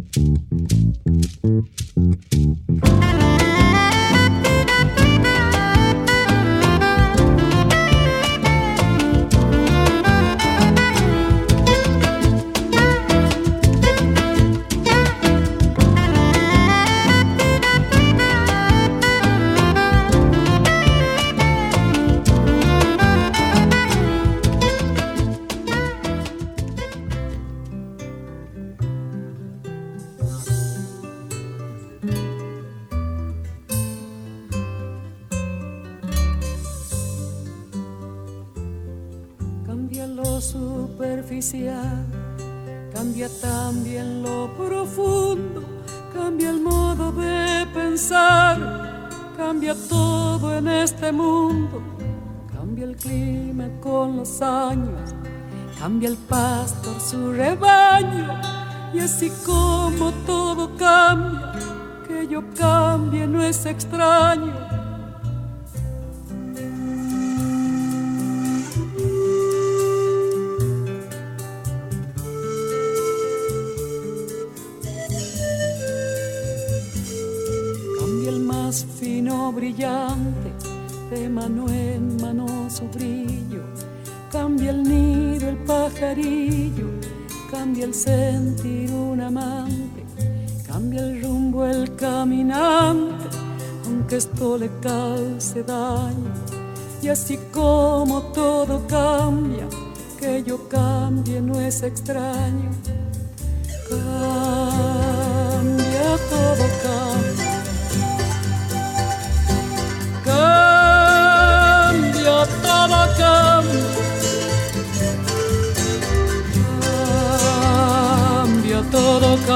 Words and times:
Mm-hmm. 0.00 0.89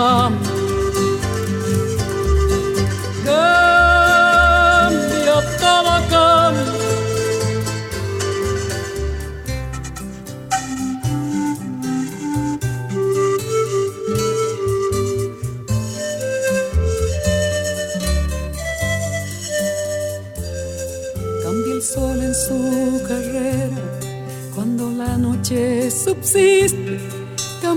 Todo 0.04 0.53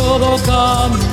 Cambia, 0.00 0.40
todo 0.46 1.09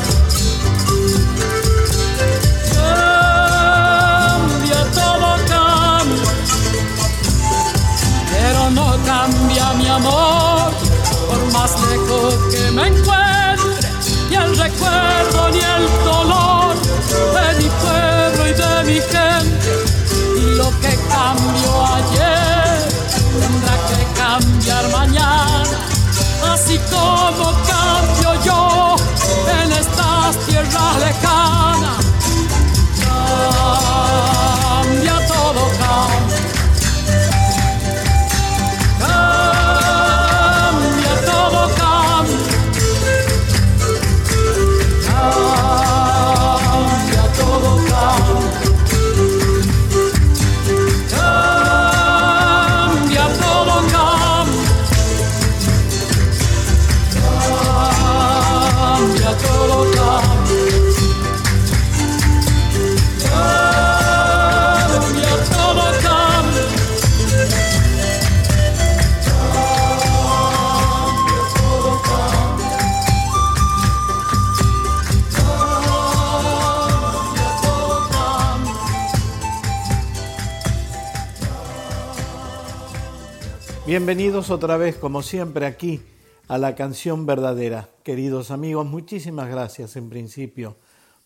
Bienvenidos 83.97 84.51
otra 84.51 84.77
vez, 84.77 84.95
como 84.95 85.23
siempre, 85.23 85.65
aquí 85.65 86.03
a 86.47 86.59
la 86.59 86.75
canción 86.75 87.25
verdadera. 87.25 87.89
Queridos 88.03 88.51
amigos, 88.51 88.85
muchísimas 88.85 89.49
gracias 89.49 89.95
en 89.95 90.07
principio 90.07 90.75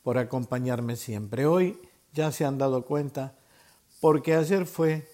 por 0.03 0.17
acompañarme 0.17 0.95
siempre. 0.95 1.45
Hoy 1.45 1.77
ya 2.13 2.31
se 2.31 2.45
han 2.45 2.57
dado 2.57 2.85
cuenta, 2.85 3.35
porque 3.99 4.35
ayer 4.35 4.65
fue 4.65 5.05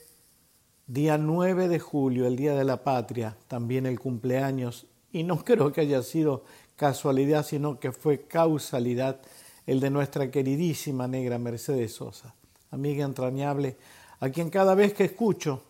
día 0.86 1.18
9 1.18 1.68
de 1.68 1.80
julio, 1.80 2.28
el 2.28 2.36
Día 2.36 2.54
de 2.54 2.64
la 2.64 2.84
Patria, 2.84 3.36
también 3.48 3.88
el 3.88 4.00
cumpleaños, 4.00 4.86
y 5.12 5.24
no 5.24 5.38
creo 5.44 5.72
que 5.74 5.82
haya 5.82 6.04
sido 6.04 6.44
casualidad, 6.76 7.44
sino 7.44 7.80
que 7.80 7.92
fue 7.92 8.28
causalidad 8.28 9.20
el 9.66 9.80
de 9.80 9.90
nuestra 9.90 10.30
queridísima 10.30 11.08
negra 11.08 11.40
Mercedes 11.40 11.96
Sosa, 11.96 12.36
amiga 12.70 13.04
entrañable, 13.04 13.78
a 14.20 14.30
quien 14.30 14.52
cada 14.52 14.76
vez 14.76 14.94
que 14.94 15.06
escucho 15.06 15.64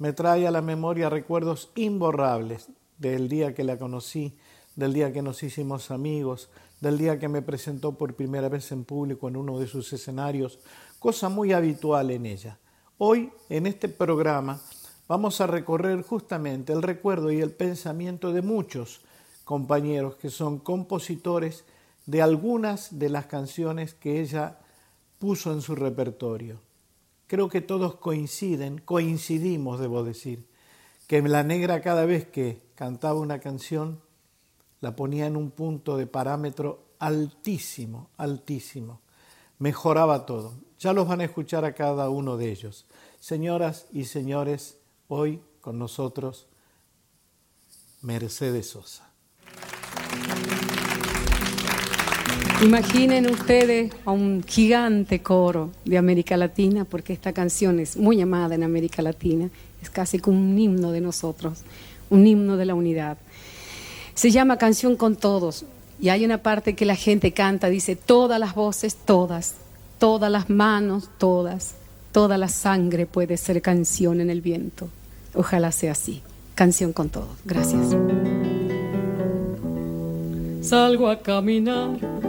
me 0.00 0.14
trae 0.14 0.46
a 0.46 0.50
la 0.50 0.62
memoria 0.62 1.10
recuerdos 1.10 1.70
imborrables 1.74 2.68
del 2.96 3.28
día 3.28 3.54
que 3.54 3.64
la 3.64 3.78
conocí, 3.78 4.34
del 4.74 4.94
día 4.94 5.12
que 5.12 5.20
nos 5.20 5.42
hicimos 5.42 5.90
amigos, 5.90 6.48
del 6.80 6.96
día 6.96 7.18
que 7.18 7.28
me 7.28 7.42
presentó 7.42 7.92
por 7.92 8.14
primera 8.14 8.48
vez 8.48 8.72
en 8.72 8.84
público 8.84 9.28
en 9.28 9.36
uno 9.36 9.58
de 9.58 9.66
sus 9.66 9.92
escenarios, 9.92 10.58
cosa 10.98 11.28
muy 11.28 11.52
habitual 11.52 12.10
en 12.10 12.24
ella. 12.24 12.58
Hoy, 12.96 13.30
en 13.50 13.66
este 13.66 13.90
programa, 13.90 14.58
vamos 15.06 15.42
a 15.42 15.46
recorrer 15.46 16.00
justamente 16.00 16.72
el 16.72 16.80
recuerdo 16.80 17.30
y 17.30 17.42
el 17.42 17.50
pensamiento 17.50 18.32
de 18.32 18.40
muchos 18.40 19.02
compañeros 19.44 20.14
que 20.14 20.30
son 20.30 20.60
compositores 20.60 21.64
de 22.06 22.22
algunas 22.22 22.98
de 22.98 23.10
las 23.10 23.26
canciones 23.26 23.92
que 23.92 24.22
ella 24.22 24.60
puso 25.18 25.52
en 25.52 25.60
su 25.60 25.74
repertorio 25.74 26.69
creo 27.30 27.48
que 27.48 27.60
todos 27.60 27.94
coinciden, 27.94 28.78
coincidimos, 28.78 29.78
debo 29.78 30.02
decir, 30.02 30.48
que 31.06 31.22
la 31.22 31.44
negra 31.44 31.80
cada 31.80 32.04
vez 32.04 32.26
que 32.26 32.60
cantaba 32.74 33.20
una 33.20 33.38
canción 33.38 34.00
la 34.80 34.96
ponía 34.96 35.26
en 35.26 35.36
un 35.36 35.52
punto 35.52 35.96
de 35.96 36.08
parámetro 36.08 36.86
altísimo, 36.98 38.10
altísimo. 38.16 39.00
Mejoraba 39.60 40.26
todo. 40.26 40.54
Ya 40.80 40.92
los 40.92 41.06
van 41.06 41.20
a 41.20 41.24
escuchar 41.24 41.64
a 41.64 41.72
cada 41.72 42.10
uno 42.10 42.36
de 42.36 42.50
ellos. 42.50 42.86
Señoras 43.20 43.86
y 43.92 44.06
señores, 44.06 44.78
hoy 45.06 45.40
con 45.60 45.78
nosotros 45.78 46.48
Mercedes 48.02 48.70
Sosa. 48.70 49.09
Imaginen 52.62 53.30
ustedes 53.30 53.90
a 54.04 54.10
un 54.10 54.44
gigante 54.46 55.22
coro 55.22 55.70
de 55.86 55.96
América 55.96 56.36
Latina, 56.36 56.84
porque 56.84 57.14
esta 57.14 57.32
canción 57.32 57.80
es 57.80 57.96
muy 57.96 58.20
amada 58.20 58.54
en 58.54 58.62
América 58.62 59.00
Latina, 59.00 59.48
es 59.80 59.88
casi 59.88 60.18
como 60.18 60.38
un 60.38 60.58
himno 60.58 60.92
de 60.92 61.00
nosotros, 61.00 61.60
un 62.10 62.26
himno 62.26 62.58
de 62.58 62.66
la 62.66 62.74
unidad. 62.74 63.16
Se 64.12 64.30
llama 64.30 64.58
Canción 64.58 64.96
con 64.96 65.16
Todos 65.16 65.64
y 65.98 66.10
hay 66.10 66.22
una 66.22 66.42
parte 66.42 66.74
que 66.74 66.84
la 66.84 66.96
gente 66.96 67.32
canta, 67.32 67.70
dice, 67.70 67.96
todas 67.96 68.38
las 68.38 68.54
voces, 68.54 68.94
todas, 68.94 69.54
todas 69.98 70.30
las 70.30 70.50
manos, 70.50 71.08
todas, 71.16 71.76
toda 72.12 72.36
la 72.36 72.48
sangre 72.48 73.06
puede 73.06 73.38
ser 73.38 73.62
canción 73.62 74.20
en 74.20 74.28
el 74.28 74.42
viento. 74.42 74.90
Ojalá 75.34 75.72
sea 75.72 75.92
así. 75.92 76.20
Canción 76.54 76.92
con 76.92 77.08
todos. 77.08 77.38
Gracias. 77.46 77.96
Salgo 80.60 81.08
a 81.08 81.20
caminar 81.22 82.19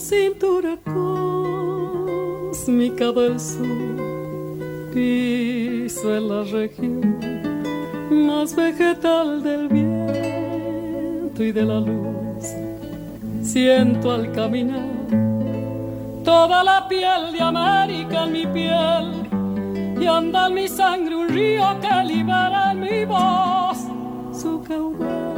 cintura 0.00 0.76
cósmica 2.50 3.12
del 3.12 3.40
sur. 3.40 3.66
Piso 4.92 6.16
en 6.16 6.28
la 6.28 6.42
región 6.44 7.18
más 8.10 8.54
vegetal 8.54 9.42
del 9.42 9.68
viento 9.68 11.42
y 11.42 11.52
de 11.52 11.64
la 11.64 11.80
luz. 11.80 12.46
Siento 13.42 14.12
al 14.12 14.32
caminar 14.32 14.98
toda 16.24 16.62
la 16.62 16.86
piel 16.88 17.32
de 17.32 17.40
América 17.40 18.24
en 18.24 18.32
mi 18.32 18.46
piel 18.46 19.28
y 20.00 20.06
anda 20.06 20.48
en 20.48 20.54
mi 20.54 20.68
sangre 20.68 21.16
un 21.16 21.28
río 21.28 21.64
que 21.80 22.04
libera 22.04 22.72
en 22.72 22.80
mi 22.80 23.04
voz 23.04 23.78
su 24.32 24.62
caudal. 24.62 25.37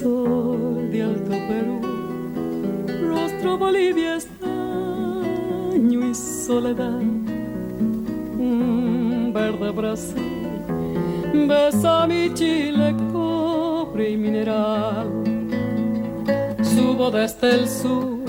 Sol 0.00 0.90
de 0.90 1.02
Alto 1.02 1.30
Perú, 1.48 1.80
rostro 3.08 3.56
Bolivia 3.56 4.16
estaño 4.16 6.10
y 6.10 6.14
soledad, 6.14 7.00
verde 9.32 9.70
Brasil, 9.70 10.52
besa 11.48 12.06
mi 12.06 12.32
Chile 12.34 12.94
cobre 13.10 14.10
y 14.10 14.16
mineral, 14.16 15.08
subo 16.62 17.10
desde 17.10 17.54
el 17.54 17.68
sur 17.68 18.20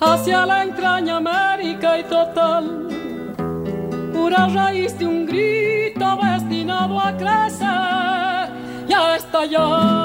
hacia 0.00 0.46
la 0.46 0.62
entraña 0.62 1.16
América 1.18 1.98
y 1.98 2.04
total, 2.04 2.88
pura 4.14 4.48
raíz 4.48 4.98
de 4.98 5.06
un 5.06 5.26
grito 5.26 6.18
destinado 6.22 6.98
a 6.98 7.16
crecer 7.16 8.88
y 8.88 8.92
a 8.94 9.16
estallar. 9.16 9.97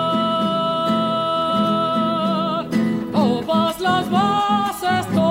Las 4.13 5.22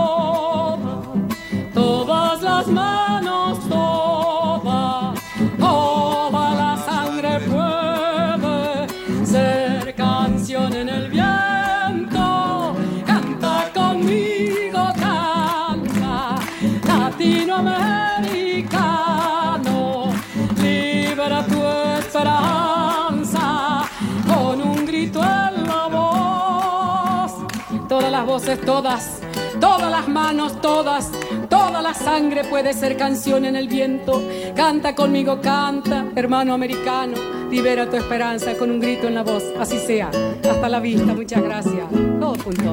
todas, 28.57 29.21
todas 29.61 29.91
las 29.91 30.09
manos, 30.09 30.61
todas, 30.61 31.11
toda 31.49 31.83
la 31.83 31.95
sangre 31.95 32.45
puede 32.45 32.73
ser 32.73 32.97
canción 32.97 33.45
en 33.45 33.57
el 33.57 33.69
viento. 33.69 34.23
Canta 34.55 34.95
conmigo, 34.95 35.41
canta, 35.41 36.07
hermano 36.15 36.55
americano, 36.55 37.15
libera 37.51 37.89
tu 37.89 37.97
esperanza 37.97 38.55
con 38.55 38.71
un 38.71 38.81
grito 38.81 39.09
en 39.09 39.15
la 39.15 39.23
voz, 39.23 39.45
así 39.59 39.79
sea. 39.79 40.11
Hasta 40.49 40.69
la 40.69 40.81
vista, 40.81 41.15
muchas 41.15 41.43
gracias. 41.43 41.89
Todo 42.21 42.33
punto. 42.35 42.71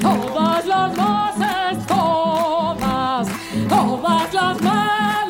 Todas 0.00 0.66
las 0.66 0.96
voces, 0.96 1.86
todas, 1.86 3.28
todas 3.68 4.34
las 4.34 4.62
manos, 4.62 5.27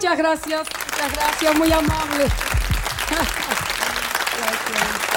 Muchas 0.00 0.16
gracias, 0.16 0.66
muchas 0.66 1.12
gracias, 1.12 1.58
muy 1.58 1.70
amable. 1.70 2.24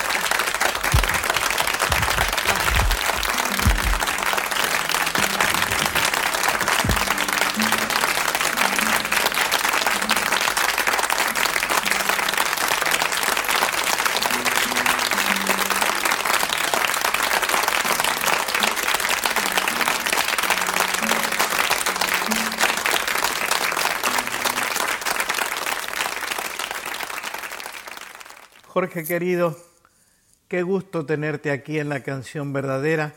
Jorge 28.83 29.05
querido, 29.05 29.57
qué 30.49 30.61
gusto 30.61 31.05
tenerte 31.05 31.51
aquí 31.51 31.79
en 31.79 31.87
la 31.87 32.03
canción 32.03 32.51
verdadera, 32.51 33.15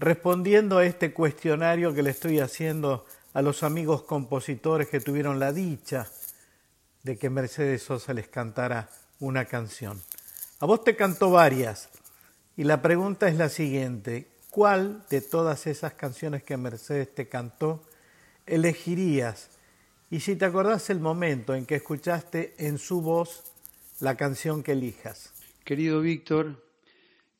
respondiendo 0.00 0.78
a 0.78 0.86
este 0.86 1.12
cuestionario 1.12 1.94
que 1.94 2.02
le 2.02 2.10
estoy 2.10 2.40
haciendo 2.40 3.06
a 3.32 3.40
los 3.40 3.62
amigos 3.62 4.02
compositores 4.02 4.88
que 4.88 4.98
tuvieron 4.98 5.38
la 5.38 5.52
dicha 5.52 6.08
de 7.04 7.16
que 7.16 7.30
Mercedes 7.30 7.84
Sosa 7.84 8.12
les 8.12 8.26
cantara 8.26 8.88
una 9.20 9.44
canción. 9.44 10.02
A 10.58 10.66
vos 10.66 10.82
te 10.82 10.96
cantó 10.96 11.30
varias 11.30 11.90
y 12.56 12.64
la 12.64 12.82
pregunta 12.82 13.28
es 13.28 13.36
la 13.36 13.50
siguiente, 13.50 14.26
¿cuál 14.50 15.04
de 15.10 15.20
todas 15.20 15.68
esas 15.68 15.92
canciones 15.92 16.42
que 16.42 16.56
Mercedes 16.56 17.14
te 17.14 17.28
cantó 17.28 17.84
elegirías? 18.46 19.48
Y 20.10 20.18
si 20.18 20.34
te 20.34 20.44
acordás 20.44 20.90
el 20.90 20.98
momento 20.98 21.54
en 21.54 21.66
que 21.66 21.76
escuchaste 21.76 22.56
en 22.58 22.78
su 22.78 23.00
voz 23.00 23.44
la 24.00 24.16
canción 24.16 24.62
que 24.62 24.72
elijas. 24.72 25.32
Querido 25.64 26.00
Víctor, 26.00 26.64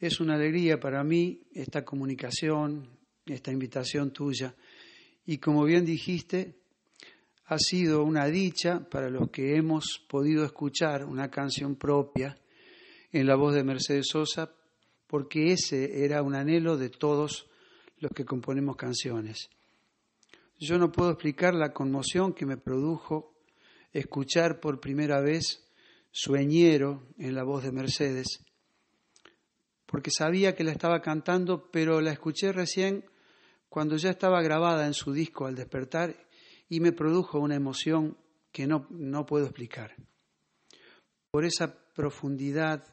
es 0.01 0.21
una 0.21 0.35
alegría 0.35 0.81
para 0.81 1.05
mí 1.05 1.43
esta 1.55 1.85
comunicación, 1.85 2.89
esta 3.27 3.53
invitación 3.53 4.13
tuya. 4.13 4.55
Y 5.25 5.39
como 5.39 5.65
bien 5.65 5.85
dijiste, 5.85 6.57
ha 7.47 7.59
sido 7.59 8.03
una 8.03 8.27
dicha 8.27 8.89
para 8.91 9.09
los 9.09 9.31
que 9.31 9.57
hemos 9.57 10.05
podido 10.09 10.45
escuchar 10.45 11.05
una 11.05 11.31
canción 11.31 11.77
propia 11.77 12.37
en 13.13 13.27
la 13.27 13.37
voz 13.37 13.55
de 13.55 13.65
Mercedes 13.65 14.09
Sosa, 14.09 14.53
porque 15.07 15.53
ese 15.53 16.05
era 16.05 16.23
un 16.23 16.35
anhelo 16.35 16.77
de 16.77 16.91
todos 16.91 17.49
los 17.99 18.11
que 18.13 18.25
componemos 18.25 18.77
canciones. 18.77 19.49
Yo 20.59 20.77
no 20.77 20.91
puedo 20.91 21.11
explicar 21.11 21.55
la 21.55 21.73
conmoción 21.73 22.35
que 22.35 22.47
me 22.47 22.57
produjo 22.57 23.33
escuchar 23.93 24.61
por 24.61 24.81
primera 24.81 25.21
vez 25.21 25.68
Sueñero 26.11 27.07
en 27.19 27.35
la 27.35 27.45
voz 27.45 27.63
de 27.63 27.73
Mercedes, 27.73 28.45
porque 29.87 30.11
sabía 30.11 30.55
que 30.55 30.65
la 30.65 30.73
estaba 30.73 31.01
cantando, 31.01 31.71
pero 31.71 32.01
la 32.01 32.13
escuché 32.13 32.53
recién 32.53 33.05
cuando 33.69 33.97
ya 33.97 34.11
estaba 34.11 34.43
grabada 34.43 34.87
en 34.87 34.95
su 34.95 35.13
disco 35.13 35.47
al 35.47 35.55
despertar 35.55 36.15
y 36.69 36.81
me 36.81 36.93
produjo 36.93 37.39
una 37.39 37.55
emoción 37.55 38.17
que 38.53 38.67
no, 38.67 38.87
no 38.91 39.25
puedo 39.27 39.47
explicar. 39.47 39.95
Por 41.31 41.45
esa 41.45 41.75
profundidad, 41.95 42.85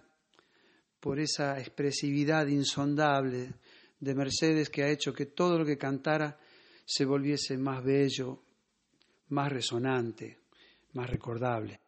por 0.99 1.19
esa 1.19 1.59
expresividad 1.59 2.47
insondable 2.47 3.53
de 3.99 4.15
Mercedes 4.15 4.69
que 4.69 4.83
ha 4.83 4.89
hecho 4.89 5.13
que 5.13 5.25
todo 5.25 5.57
lo 5.59 5.65
que 5.65 5.77
cantara 5.77 6.39
se 6.85 7.05
volviese 7.05 7.57
más 7.57 7.83
bello, 7.83 8.43
más 9.29 9.51
resonante, 9.51 10.39
más 10.93 11.09
recordable. 11.09 11.84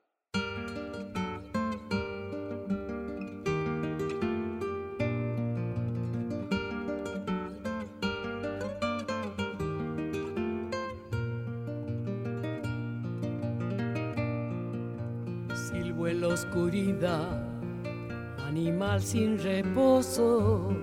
Sin 18.99 19.37
reposo 19.37 20.73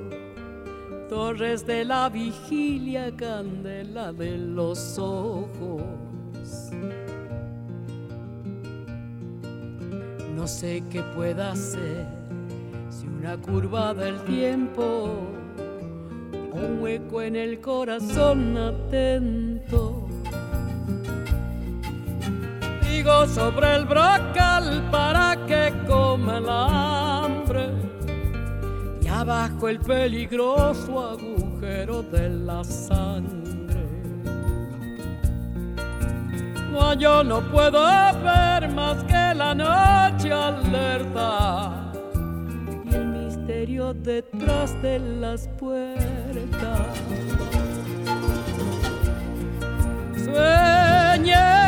torres 1.09 1.64
de 1.64 1.85
la 1.85 2.09
vigilia, 2.09 3.14
candela 3.16 4.12
de 4.12 4.37
los 4.37 4.99
ojos. 4.99 5.83
No 10.35 10.47
sé 10.47 10.83
qué 10.90 11.02
pueda 11.14 11.52
hacer 11.52 12.06
si 12.90 13.06
una 13.06 13.37
curva 13.37 13.94
del 13.94 14.21
tiempo, 14.25 15.09
un 16.52 16.83
hueco 16.83 17.23
en 17.23 17.37
el 17.37 17.61
corazón 17.61 18.56
atento. 18.56 20.09
Digo 22.90 23.26
sobre 23.26 23.76
el 23.76 23.85
brocal 23.85 24.88
para 24.90 25.37
que 25.47 25.73
coma 25.87 26.40
la 26.40 27.13
abajo 29.25 29.69
el 29.71 29.81
peligroso 29.81 31.12
agujero 31.12 32.02
de 32.02 32.28
la 32.28 32.62
sangre. 32.62 33.87
No, 36.71 36.93
yo 36.93 37.25
no 37.25 37.40
puedo 37.50 37.83
ver 38.23 38.69
más 38.69 39.02
que 39.04 39.35
la 39.35 39.54
noche 39.54 40.31
alerta 40.31 41.90
y 42.85 42.95
el 42.95 43.07
misterio 43.07 43.95
detrás 43.95 44.83
de 44.83 44.99
las 44.99 45.49
puertas. 45.59 46.87
Sueñero, 50.23 51.66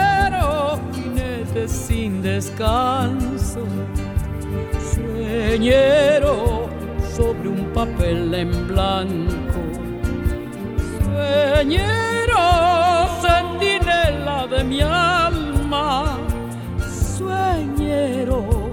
jinete 0.93 1.69
sin 1.69 2.21
descanso. 2.21 3.65
Sueñero 4.95 6.66
sobre 7.17 7.49
un 7.49 7.65
papel 7.73 8.35
en 8.35 8.69
blanco. 8.69 9.61
Sueñero, 11.03 12.45
sentinela 13.23 14.47
de 14.47 14.65
mi 14.65 14.81
alma, 14.83 16.19
sueñero, 17.17 18.71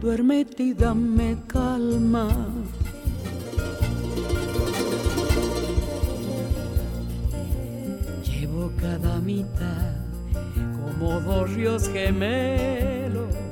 duérmete 0.00 0.62
y 0.62 0.74
dame 0.74 1.36
calma. 1.48 2.28
Llevo 8.24 8.70
cada 8.80 9.18
mitad 9.20 9.96
como 10.80 11.20
dos 11.20 11.50
ríos 11.54 11.88
gemelos 11.88 13.49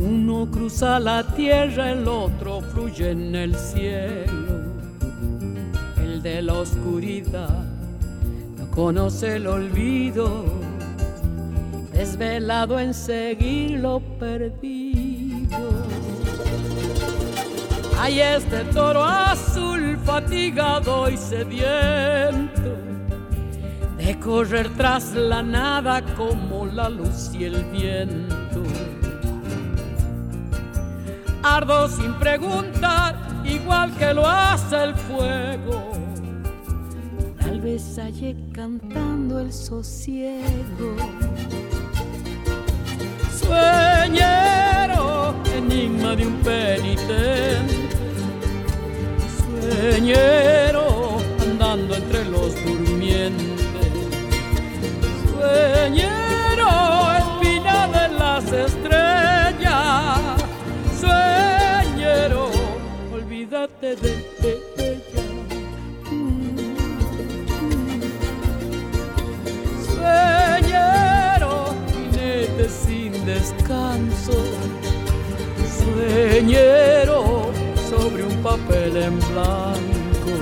uno 0.00 0.50
cruza 0.50 0.98
la 0.98 1.22
tierra, 1.22 1.92
el 1.92 2.08
otro 2.08 2.62
fluye 2.62 3.10
en 3.10 3.34
el 3.34 3.54
cielo. 3.54 4.64
El 5.98 6.22
de 6.22 6.40
la 6.42 6.54
oscuridad 6.54 7.64
no 8.58 8.70
conoce 8.70 9.36
el 9.36 9.46
olvido, 9.46 10.44
desvelado 11.92 12.80
en 12.80 12.94
seguir 12.94 13.80
lo 13.80 14.00
perdido. 14.18 15.58
Hay 17.98 18.20
este 18.20 18.64
toro 18.72 19.04
azul 19.04 19.98
fatigado 20.04 21.10
y 21.10 21.18
sediento 21.18 22.78
de 23.98 24.18
correr 24.18 24.70
tras 24.70 25.12
la 25.14 25.42
nada 25.42 26.02
como 26.16 26.64
la 26.64 26.88
luz 26.88 27.34
y 27.34 27.44
el 27.44 27.62
viento 27.66 28.39
ardo 31.56 31.88
sin 31.88 32.14
preguntar, 32.14 33.16
igual 33.44 33.92
que 33.96 34.14
lo 34.14 34.26
hace 34.26 34.84
el 34.84 34.94
fuego. 34.94 35.92
Tal 37.40 37.60
vez 37.60 37.98
hallé 37.98 38.36
cantando 38.52 39.40
el 39.40 39.52
sosiego. 39.52 40.90
Sueñero, 43.40 45.34
enigma 45.56 46.14
de 46.14 46.26
un 46.26 46.36
penitente. 46.40 47.96
Sueñero, 49.38 51.18
andando 51.42 51.96
entre 51.96 52.24
los 52.26 52.54
durmientes. 52.64 53.60
Sueñero, 55.32 56.68
espina 57.18 57.88
de 57.88 58.08
las 58.18 58.44
estrellas 58.52 58.99
de 63.80 63.96
ella. 63.96 65.22
Sueñero, 69.86 71.74
jinete 72.12 72.68
sin 72.68 73.24
descanso. 73.24 74.34
Sueñero 75.78 77.50
sobre 77.88 78.24
un 78.24 78.42
papel 78.42 78.96
en 78.98 79.18
blanco. 79.18 80.32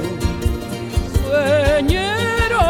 Sueñero, 1.23 2.64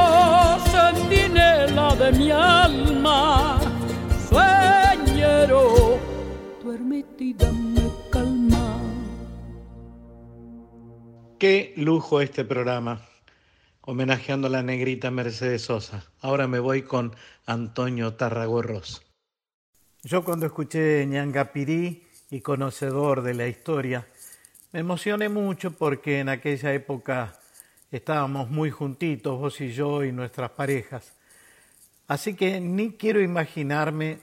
sentinela 0.70 1.94
de 1.94 2.12
mi 2.12 2.30
alma. 2.30 3.58
Sueñero, 4.28 5.98
duérmete 6.62 7.24
y 7.24 7.32
Qué 11.38 11.72
lujo 11.76 12.20
este 12.20 12.44
programa, 12.44 13.06
homenajeando 13.82 14.48
a 14.48 14.50
la 14.50 14.64
negrita 14.64 15.12
Mercedes 15.12 15.62
Sosa. 15.62 16.04
Ahora 16.20 16.48
me 16.48 16.58
voy 16.58 16.82
con 16.82 17.14
Antonio 17.46 18.14
Tarragorros. 18.14 19.06
Yo 20.02 20.24
cuando 20.24 20.46
escuché 20.46 21.06
Ñangapirí 21.06 22.02
y 22.30 22.40
conocedor 22.40 23.22
de 23.22 23.34
la 23.34 23.46
historia, 23.46 24.08
me 24.72 24.80
emocioné 24.80 25.28
mucho 25.28 25.70
porque 25.70 26.18
en 26.18 26.28
aquella 26.28 26.74
época 26.74 27.38
estábamos 27.92 28.50
muy 28.50 28.72
juntitos, 28.72 29.38
vos 29.38 29.60
y 29.60 29.70
yo 29.70 30.02
y 30.02 30.10
nuestras 30.10 30.50
parejas. 30.50 31.12
Así 32.08 32.34
que 32.34 32.60
ni 32.60 32.94
quiero 32.94 33.20
imaginarme 33.20 34.18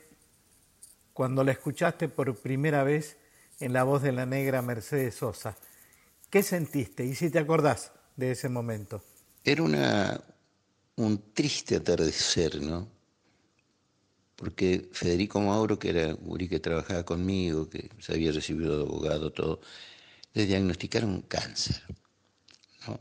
cuando 1.13 1.45
la 1.45 1.53
escuchaste 1.53 2.09
por 2.09 2.35
primera 2.35 2.83
vez 2.83 3.15
en 3.61 3.71
la 3.71 3.83
voz 3.83 4.01
de 4.01 4.11
la 4.11 4.25
negra 4.25 4.61
Mercedes 4.61 5.15
Sosa. 5.15 5.55
¿Qué 6.29 6.43
sentiste? 6.43 7.05
Y 7.05 7.15
si 7.15 7.29
te 7.29 7.39
acordás 7.39 7.91
de 8.15 8.31
ese 8.31 8.49
momento. 8.49 9.03
Era 9.43 9.63
una, 9.63 10.21
un 10.95 11.33
triste 11.33 11.75
atardecer, 11.75 12.61
¿no? 12.61 12.89
Porque 14.35 14.89
Federico 14.91 15.39
Mauro, 15.39 15.79
que 15.79 15.89
era 15.89 16.15
un 16.15 16.37
que 16.37 16.59
trabajaba 16.59 17.03
conmigo, 17.03 17.69
que 17.69 17.89
se 17.99 18.13
había 18.13 18.31
recibido 18.31 18.77
de 18.77 18.83
abogado, 18.83 19.31
todo, 19.31 19.61
le 20.33 20.45
diagnosticaron 20.45 21.21
cáncer. 21.21 21.81
¿no? 22.87 22.99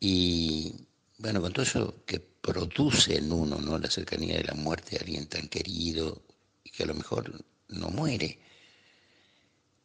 Y 0.00 0.86
bueno, 1.18 1.40
con 1.42 1.52
todo 1.52 1.62
eso 1.62 2.02
que 2.06 2.20
produce 2.20 3.16
en 3.18 3.32
uno, 3.32 3.60
¿no? 3.60 3.78
La 3.78 3.90
cercanía 3.90 4.36
de 4.36 4.44
la 4.44 4.54
muerte 4.54 4.92
de 4.92 4.98
alguien 4.98 5.26
tan 5.26 5.48
querido 5.48 6.22
y 6.64 6.70
que 6.70 6.84
a 6.84 6.86
lo 6.86 6.94
mejor 6.94 7.44
no 7.68 7.88
muere. 7.90 8.38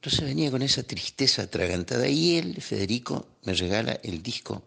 Entonces 0.02 0.22
venía 0.22 0.50
con 0.50 0.64
esa 0.64 0.82
tristeza 0.82 1.44
atragantada 1.44 2.08
y 2.10 2.38
él, 2.38 2.60
Federico, 2.60 3.28
me 3.44 3.54
regala 3.54 4.00
el 4.02 4.24
disco 4.24 4.64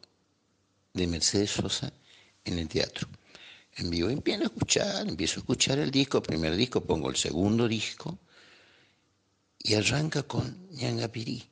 de 0.93 1.09
Mercedes 1.09 1.51
Sosa 1.51 1.93
en 2.45 2.61
el 2.61 2.69
teatro. 2.69 3.09
En 3.75 3.91
vivo 3.91 4.11
empiezo 4.11 4.45
a 4.45 4.47
escuchar, 4.47 5.09
empiezo 5.09 5.35
a 5.35 5.43
escuchar 5.43 5.81
el 5.81 5.91
disco, 5.91 6.23
primer 6.23 6.55
disco, 6.55 6.85
pongo 6.85 7.11
el 7.11 7.17
segundo 7.17 7.67
disco 7.67 8.17
y 9.59 9.75
arranca 9.75 10.23
con 10.23 10.69
Ñangapirí. 10.71 11.45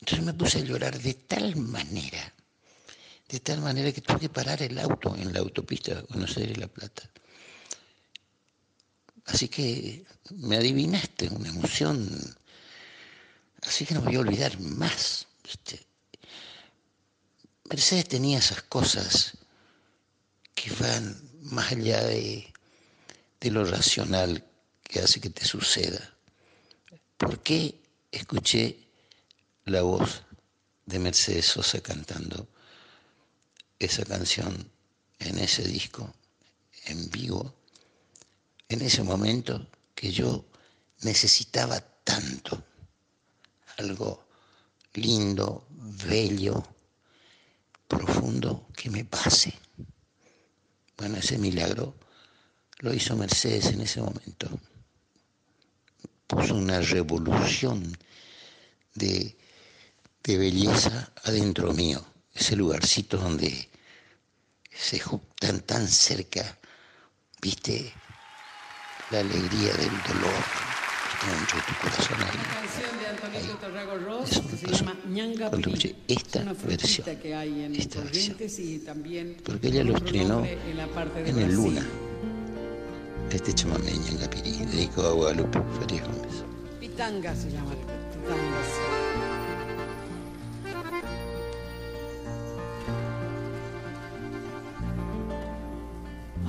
Entonces 0.00 0.26
me 0.26 0.34
puse 0.34 0.58
a 0.58 0.64
llorar 0.64 1.00
de 1.00 1.14
tal 1.14 1.56
manera, 1.56 2.34
de 3.30 3.40
tal 3.40 3.62
manera 3.62 3.92
que 3.92 4.02
tuve 4.02 4.20
que 4.20 4.28
parar 4.28 4.62
el 4.62 4.78
auto 4.78 5.16
en 5.16 5.32
la 5.32 5.40
autopista 5.40 6.04
Buenos 6.10 6.36
Aires-La 6.36 6.68
Plata. 6.68 7.10
Así 9.28 9.48
que 9.48 10.04
me 10.30 10.56
adivinaste, 10.56 11.28
una 11.28 11.50
emoción. 11.50 12.08
Así 13.62 13.84
que 13.84 13.94
no 13.94 14.00
voy 14.00 14.16
a 14.16 14.20
olvidar 14.20 14.58
más. 14.60 15.26
Mercedes 17.64 18.08
tenía 18.08 18.38
esas 18.38 18.62
cosas 18.62 19.36
que 20.54 20.70
van 20.72 21.20
más 21.42 21.72
allá 21.72 22.02
de, 22.04 22.52
de 23.40 23.50
lo 23.50 23.64
racional 23.64 24.44
que 24.82 25.00
hace 25.00 25.20
que 25.20 25.30
te 25.30 25.44
suceda. 25.44 26.16
¿Por 27.18 27.42
qué 27.42 27.82
escuché 28.10 28.78
la 29.66 29.82
voz 29.82 30.22
de 30.86 30.98
Mercedes 30.98 31.46
Sosa 31.46 31.82
cantando 31.82 32.48
esa 33.78 34.04
canción 34.06 34.70
en 35.18 35.38
ese 35.38 35.64
disco 35.64 36.14
en 36.86 37.10
vivo? 37.10 37.57
En 38.68 38.82
ese 38.82 39.02
momento 39.02 39.66
que 39.94 40.12
yo 40.12 40.44
necesitaba 41.00 41.80
tanto, 41.80 42.62
algo 43.78 44.26
lindo, 44.94 45.66
bello, 45.70 46.62
profundo 47.86 48.68
que 48.76 48.90
me 48.90 49.04
pase. 49.04 49.54
Bueno, 50.96 51.16
ese 51.16 51.38
milagro 51.38 51.94
lo 52.80 52.92
hizo 52.92 53.16
Mercedes 53.16 53.66
en 53.66 53.80
ese 53.80 54.00
momento. 54.00 54.48
Puso 56.26 56.54
una 56.54 56.80
revolución 56.80 57.96
de, 58.94 59.36
de 60.22 60.36
belleza 60.36 61.10
adentro 61.24 61.72
mío, 61.72 62.04
ese 62.34 62.54
lugarcito 62.54 63.16
donde 63.16 63.70
se 64.70 64.98
juntan 64.98 65.60
tan 65.60 65.88
cerca, 65.88 66.58
viste, 67.40 67.94
la 69.10 69.20
alegría 69.20 69.72
del 69.72 69.90
dolor 70.06 70.42
dentro 71.26 71.56
de 71.56 71.64
tu 71.66 71.74
corazón 71.80 72.18
ahí. 72.20 72.38
Canción 72.60 72.98
de 73.00 73.06
Antonio 73.06 73.56
Tarrago 73.56 73.98
Ross 73.98 74.30
que 74.50 74.56
se 74.56 74.66
pasó. 74.66 74.84
llama 74.84 74.96
Ñanga 75.08 75.46
escuché 75.48 75.96
esta 76.08 76.42
versión, 76.42 77.06
que 77.20 77.78
esta 77.78 78.00
versión. 78.02 78.36
Porque 79.44 79.68
ella 79.68 79.84
lo 79.84 79.96
estrenó 79.96 80.44
en 80.44 81.38
el. 81.38 81.54
Luna. 81.54 81.86
Este 83.30 83.54
chamamé 83.54 83.92
Ñangapirí, 83.92 84.64
dedicado 84.66 85.10
a 85.10 85.12
Guadalupe 85.12 85.58
Farias 85.80 86.06
Gómez. 86.06 86.44
Pitanga 86.80 87.34
se 87.34 87.50
llama. 87.50 87.74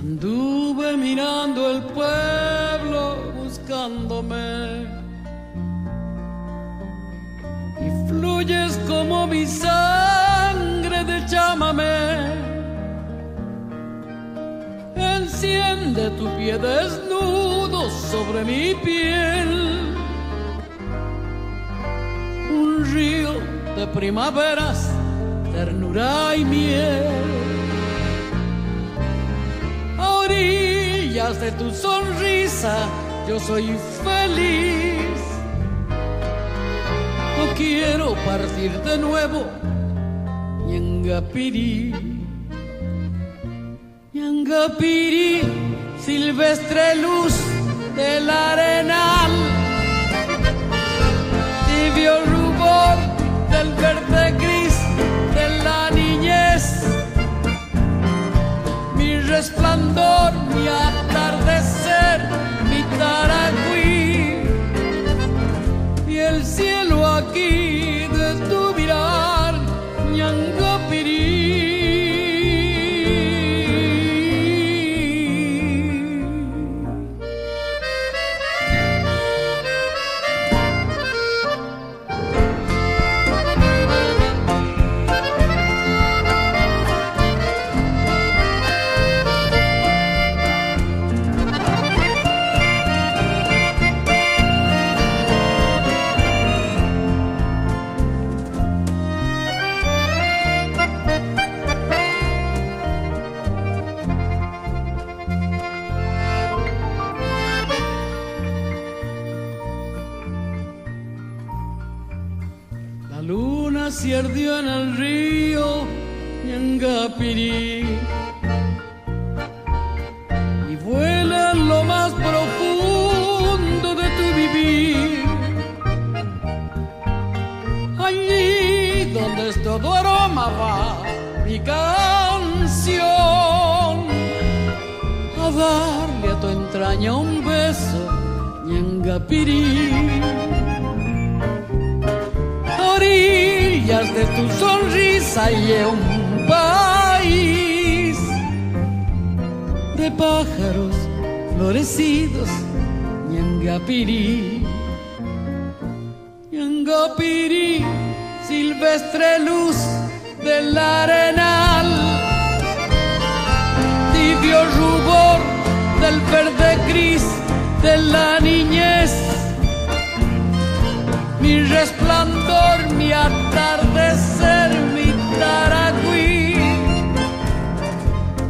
Anduve 0.10 0.98
mirando 0.98 1.70
el 1.70 1.84
pueblo 1.84 3.32
buscándome 3.38 4.88
y 7.80 8.08
fluyes 8.10 8.80
como 8.88 9.28
mi 9.28 9.46
sangre 9.46 11.04
de 11.04 11.24
chámame. 11.28 12.34
Enciende 14.96 16.10
tu 16.18 16.26
pie 16.38 16.58
desnudo 16.58 17.88
sobre 17.92 18.44
mi 18.44 18.74
piel. 18.84 19.96
Un 22.50 22.84
río 22.92 23.34
de 23.76 23.86
primaveras, 23.94 24.90
ternura 25.54 26.36
y 26.36 26.46
miel. 26.46 27.49
De 31.30 31.52
tu 31.52 31.72
sonrisa, 31.72 32.76
yo 33.28 33.40
soy 33.40 33.78
feliz. 34.04 35.20
No 37.38 37.54
quiero 37.56 38.16
partir 38.26 38.72
de 38.82 38.98
nuevo, 38.98 39.46
Ñangapirí. 40.66 41.94
Ñangapirí, 44.12 45.42
silvestre 46.04 46.96
luz 46.96 47.34
del 47.96 48.28
arenal, 48.30 49.32
tibio 51.68 52.14
rubor 52.26 52.98
del 53.52 53.72
verde 53.76 54.32
gris 54.44 54.76
de 55.36 55.64
la 55.64 55.92
niñez, 55.92 56.84
resplandor, 59.40 60.34
mi 60.54 60.68
atardecer, 60.68 62.20
mi 62.70 62.82
taragüí, 62.98 64.44
y 66.06 66.18
el 66.18 66.46
cielo 66.46 67.08
aquí 67.08 67.99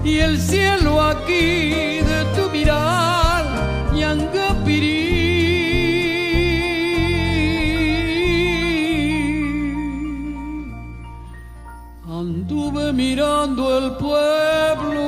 y 0.09 0.17
el 0.19 0.39
cielo 0.39 1.01
aquí 1.01 2.01
de 2.09 2.19
tu 2.35 2.49
mirar, 2.51 3.45
Ñangapirí. 3.93 5.09
Anduve 12.21 12.91
mirando 12.93 13.63
el 13.79 13.87
pueblo, 13.97 15.05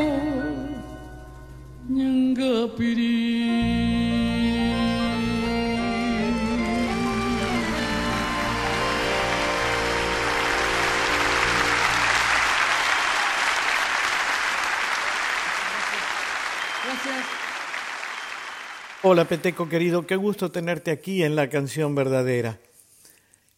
Hola 19.04 19.26
Peteco 19.26 19.68
querido, 19.68 20.06
qué 20.06 20.16
gusto 20.16 20.52
tenerte 20.52 20.92
aquí 20.92 21.24
en 21.24 21.36
la 21.36 21.50
canción 21.50 21.96
verdadera. 21.96 22.60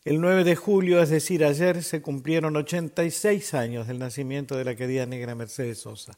El 0.06 0.22
9 0.22 0.46
de 0.46 0.56
julio, 0.56 1.02
es 1.02 1.10
decir, 1.10 1.44
ayer, 1.44 1.84
se 1.84 2.02
cumplieron 2.02 2.56
86 2.56 3.54
años 3.54 3.86
del 3.86 4.00
nacimiento 4.00 4.56
de 4.56 4.64
la 4.64 4.76
querida 4.76 5.06
negra 5.06 5.36
Mercedes 5.36 5.80
Sosa. 5.80 6.18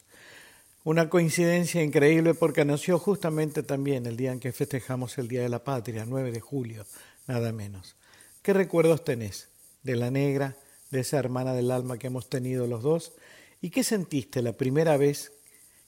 Una 0.84 1.08
coincidencia 1.10 1.82
increíble 1.82 2.34
porque 2.34 2.64
nació 2.64 3.00
justamente 3.00 3.64
también 3.64 4.06
el 4.06 4.16
día 4.16 4.30
en 4.30 4.38
que 4.38 4.52
festejamos 4.52 5.18
el 5.18 5.26
Día 5.26 5.42
de 5.42 5.48
la 5.48 5.64
Patria, 5.64 6.04
9 6.06 6.30
de 6.30 6.40
julio, 6.40 6.86
nada 7.26 7.50
menos. 7.50 7.96
¿Qué 8.42 8.52
recuerdos 8.52 9.02
tenés 9.02 9.48
de 9.82 9.96
la 9.96 10.12
negra, 10.12 10.56
de 10.92 11.00
esa 11.00 11.18
hermana 11.18 11.52
del 11.52 11.72
alma 11.72 11.98
que 11.98 12.06
hemos 12.06 12.28
tenido 12.28 12.68
los 12.68 12.84
dos? 12.84 13.12
¿Y 13.60 13.70
qué 13.70 13.82
sentiste 13.82 14.40
la 14.40 14.52
primera 14.52 14.96
vez 14.96 15.32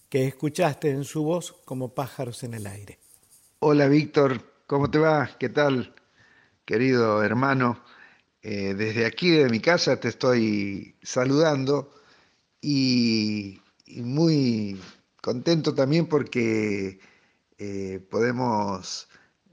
que 0.08 0.26
escuchaste 0.26 0.90
en 0.90 1.04
su 1.04 1.22
voz 1.22 1.54
como 1.64 1.94
pájaros 1.94 2.42
en 2.42 2.54
el 2.54 2.66
aire? 2.66 2.98
Hola 3.60 3.88
Víctor, 3.88 4.40
¿cómo 4.68 4.88
te 4.88 4.98
va? 4.98 5.36
¿Qué 5.36 5.48
tal, 5.48 5.92
querido 6.64 7.24
hermano? 7.24 7.82
Eh, 8.42 8.74
desde 8.74 9.04
aquí, 9.04 9.30
de 9.30 9.48
mi 9.48 9.58
casa, 9.60 9.98
te 9.98 10.08
estoy 10.08 10.96
saludando 11.02 11.92
y, 12.60 13.60
muy 13.96 14.80
contento 15.22 15.74
también 15.74 16.06
porque 16.06 17.00
eh, 17.58 18.00
podemos 18.10 19.08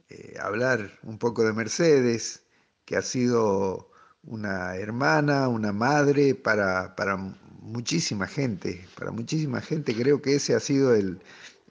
eh, 0.09 0.35
hablar 0.39 0.99
un 1.03 1.17
poco 1.17 1.43
de 1.43 1.53
Mercedes, 1.53 2.43
que 2.85 2.97
ha 2.97 3.01
sido 3.01 3.89
una 4.23 4.75
hermana, 4.75 5.47
una 5.47 5.73
madre 5.73 6.35
para, 6.35 6.95
para 6.95 7.17
muchísima 7.17 8.27
gente, 8.27 8.87
para 8.95 9.11
muchísima 9.11 9.61
gente. 9.61 9.95
Creo 9.95 10.21
que 10.21 10.35
ese 10.35 10.53
ha 10.53 10.59
sido 10.59 10.93
el, 10.93 11.19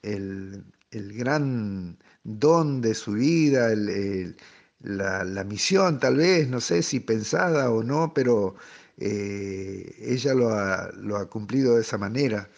el, 0.03 0.64
el 0.90 1.12
gran 1.16 1.99
don 2.25 2.81
de 2.81 2.95
su 2.95 3.13
vida, 3.13 3.71
la, 4.81 5.45
misión 5.45 6.01
tal 6.01 6.17
vez, 6.17 6.49
no 6.49 6.61
sé 6.61 6.83
si 6.83 7.01
pensada 7.01 7.71
o 7.71 7.83
no, 7.83 8.13
pero 8.15 8.57
eh, 8.99 9.95
ella 10.01 10.35
lo 10.35 10.49
ha, 11.17 11.29
cumplido 11.31 11.77
de 11.77 11.83
esa 11.83 11.99
manera. 11.99 12.51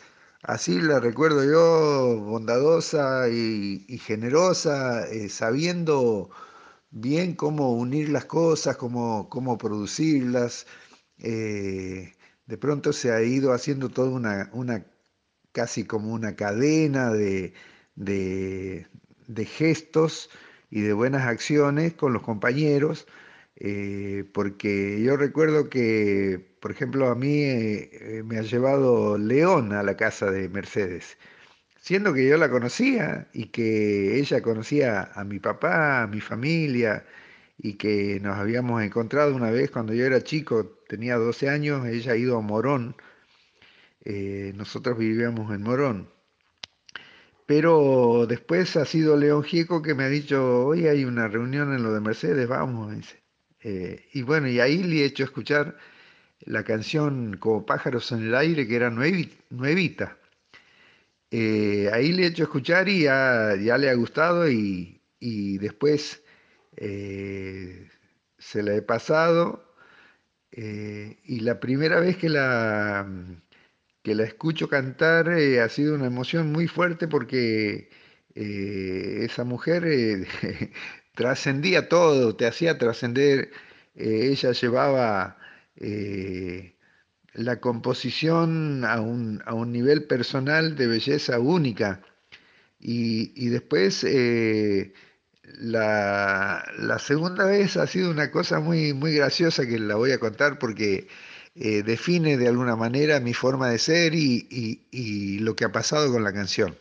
Así 0.42 0.80
la 0.80 1.00
recuerdo 1.00 1.44
yo, 1.44 2.20
bondadosa 2.20 3.28
y, 3.28 3.98
generosa, 3.98 5.06
eh, 5.08 5.28
sabiendo 5.28 6.30
bien 6.90 7.34
cómo 7.34 7.72
unir 7.72 8.08
las 8.10 8.26
cosas, 8.26 8.76
cómo, 8.76 9.28
cómo 9.28 9.58
producirlas. 9.58 10.66
Eh, 11.18 12.14
de 12.46 12.58
pronto 12.58 12.92
se 12.92 13.12
ha 13.12 13.22
ido 13.22 13.52
haciendo 13.52 13.88
toda 13.90 14.10
una, 14.10 14.50
una 14.52 14.86
casi 15.52 15.84
como 15.84 16.12
una 16.12 16.36
cadena 16.36 17.10
de, 17.12 17.54
de 17.96 18.86
gestos 19.46 20.30
y 20.70 20.82
de 20.82 20.92
buenas 20.92 21.26
acciones 21.26 21.94
con 21.94 22.12
los 22.12 22.22
compañeros, 22.22 23.06
eh, 23.56 24.24
porque 24.32 25.02
yo 25.02 25.16
recuerdo 25.16 25.70
que, 25.70 26.56
por 26.60 26.70
ejemplo, 26.70 27.08
a 27.08 27.14
mí 27.14 27.42
eh, 27.42 28.22
me 28.24 28.38
ha 28.38 28.42
llevado 28.42 29.18
León 29.18 29.72
a 29.72 29.82
la 29.82 29.96
casa 29.96 30.30
de 30.30 30.48
Mercedes, 30.48 31.16
siendo 31.80 32.12
que 32.14 32.28
yo 32.28 32.36
la 32.38 32.50
conocía 32.50 33.28
y 33.32 33.46
que 33.46 34.18
ella 34.18 34.42
conocía 34.42 35.10
a 35.14 35.24
mi 35.24 35.38
papá, 35.40 36.02
a 36.02 36.06
mi 36.06 36.20
familia, 36.20 37.04
y 37.58 37.74
que 37.74 38.20
nos 38.20 38.36
habíamos 38.38 38.82
encontrado 38.82 39.34
una 39.34 39.50
vez 39.50 39.70
cuando 39.70 39.94
yo 39.94 40.04
era 40.04 40.22
chico, 40.22 40.66
tenía 40.88 41.16
12 41.16 41.48
años, 41.48 41.86
ella 41.86 42.12
ha 42.12 42.16
ido 42.16 42.36
a 42.38 42.40
Morón, 42.42 42.96
eh, 44.04 44.52
nosotros 44.56 44.98
vivíamos 44.98 45.52
en 45.54 45.62
Morón. 45.62 46.15
Pero 47.46 48.26
después 48.28 48.76
ha 48.76 48.84
sido 48.84 49.16
León 49.16 49.44
Gieco 49.44 49.80
que 49.82 49.94
me 49.94 50.04
ha 50.04 50.08
dicho, 50.08 50.66
hoy 50.66 50.88
hay 50.88 51.04
una 51.04 51.28
reunión 51.28 51.72
en 51.72 51.82
lo 51.84 51.92
de 51.92 52.00
Mercedes, 52.00 52.48
vamos. 52.48 52.92
Eh, 53.60 54.08
y 54.12 54.22
bueno, 54.22 54.48
y 54.48 54.60
ahí 54.60 54.82
le 54.82 55.02
he 55.02 55.04
hecho 55.06 55.24
escuchar 55.24 55.76
la 56.40 56.64
canción 56.64 57.36
Como 57.38 57.66
pájaros 57.66 58.12
en 58.12 58.24
el 58.24 58.34
aire, 58.34 58.66
que 58.68 58.76
era 58.76 58.90
nuevita. 58.90 60.18
Eh, 61.30 61.90
ahí 61.92 62.12
le 62.12 62.24
he 62.24 62.26
hecho 62.28 62.44
escuchar 62.44 62.88
y 62.88 63.02
ya, 63.04 63.54
le 63.56 63.90
ha 63.90 63.94
gustado 63.94 64.48
y, 64.50 65.00
después 65.58 66.22
eh, 66.76 67.88
se 68.38 68.62
la 68.62 68.74
he 68.74 68.82
pasado. 68.82 69.64
y 70.52 71.40
la 71.40 71.60
primera 71.60 72.00
vez 72.00 72.16
que 72.16 72.28
la 72.28 73.06
que 74.06 74.14
la 74.14 74.22
escucho 74.22 74.68
cantar 74.68 75.28
eh, 75.30 75.60
ha 75.60 75.68
sido 75.68 75.96
una 75.96 76.06
emoción 76.06 76.52
muy 76.52 76.68
fuerte 76.68 77.08
porque 77.08 77.90
eh, 78.36 79.18
esa 79.24 79.42
mujer 79.42 79.84
eh, 79.84 80.28
trascendía 81.16 81.88
todo, 81.88 82.36
te 82.36 82.46
hacía 82.46 82.78
trascender, 82.78 83.50
ella 83.96 84.52
llevaba 84.52 85.38
la 87.32 87.60
composición 87.60 88.84
a 88.84 89.00
un, 89.00 89.42
nivel 89.72 90.04
personal 90.04 90.76
de 90.76 90.86
belleza 90.86 91.40
única. 91.40 92.00
Y, 92.78 93.48
después 93.48 94.04
la, 95.58 96.64
la, 96.78 96.98
segunda 97.00 97.44
vez 97.46 97.76
ha 97.76 97.88
sido 97.88 98.10
una 98.12 98.30
cosa 98.30 98.60
muy, 98.60 98.92
muy 98.92 99.14
graciosa 99.14 99.66
que 99.66 99.80
la 99.80 99.96
voy 99.96 100.12
a 100.12 100.20
contar 100.20 100.58
porque 100.60 101.08
eh, 101.58 101.82
define 101.82 102.36
de 102.36 102.48
alguna 102.48 102.76
manera 102.76 103.18
mi 103.18 103.32
forma 103.32 103.70
de 103.70 103.78
ser 103.78 104.14
y, 104.14 105.38
lo 105.40 105.56
que 105.56 105.64
ha 105.64 105.72
pasado 105.72 106.12
con 106.12 106.22
la 106.22 106.32
canción. 106.32 106.76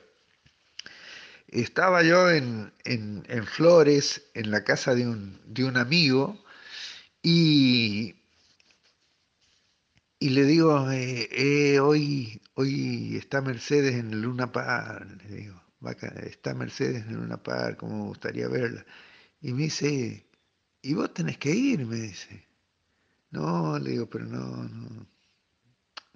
Estaba 1.48 2.04
yo 2.04 2.30
en, 2.30 2.74
Flores, 3.46 4.24
en 4.34 4.52
la 4.52 4.66
casa 4.66 4.94
de 4.94 5.08
un, 5.08 5.78
amigo, 5.78 6.44
y, 7.24 8.16
y 10.20 10.30
le 10.30 10.44
digo, 10.44 10.92
eh, 10.92 11.30
eh, 11.32 11.80
hoy, 11.80 12.42
hoy 12.56 13.16
está 13.16 13.42
Mercedes 13.42 13.96
en 13.96 14.22
Luna 14.22 14.52
Par, 14.52 15.08
le 15.24 15.36
digo, 15.36 15.62
está 16.24 16.54
Mercedes 16.54 17.06
en 17.06 17.16
Luna 17.16 17.38
Par, 17.38 17.78
como 17.78 17.98
me 17.98 18.08
gustaría 18.08 18.50
verla. 18.50 18.86
Y 19.42 19.54
me 19.54 19.64
dice, 19.64 20.28
y 20.82 20.94
vos 20.94 21.14
tenés 21.14 21.38
que 21.38 21.52
ir, 21.52 21.86
me 21.86 21.96
dice. 21.96 22.45
No, 23.36 23.78
le 23.80 23.92
digo, 23.92 24.10
pero 24.10 24.26
no, 24.26 24.64
no. 24.64 25.08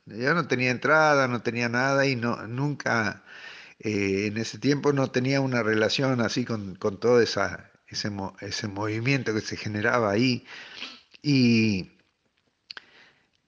Yo 0.05 0.33
no 0.33 0.47
tenía 0.47 0.71
entrada, 0.71 1.27
no 1.27 1.41
tenía 1.41 1.69
nada 1.69 2.07
y 2.07 2.15
no, 2.15 2.47
nunca 2.47 3.23
eh, 3.79 4.27
en 4.27 4.37
ese 4.37 4.57
tiempo 4.57 4.93
no 4.93 5.11
tenía 5.11 5.41
una 5.41 5.61
relación 5.61 6.21
así 6.21 6.45
con, 6.45 6.77
todo 6.77 7.21
esa, 7.21 7.71
ese, 7.87 8.09
ese 8.41 8.67
movimiento 8.69 9.33
que 9.33 9.41
se 9.41 9.57
generaba 9.57 10.11
ahí. 10.11 10.45
Y 11.21 11.91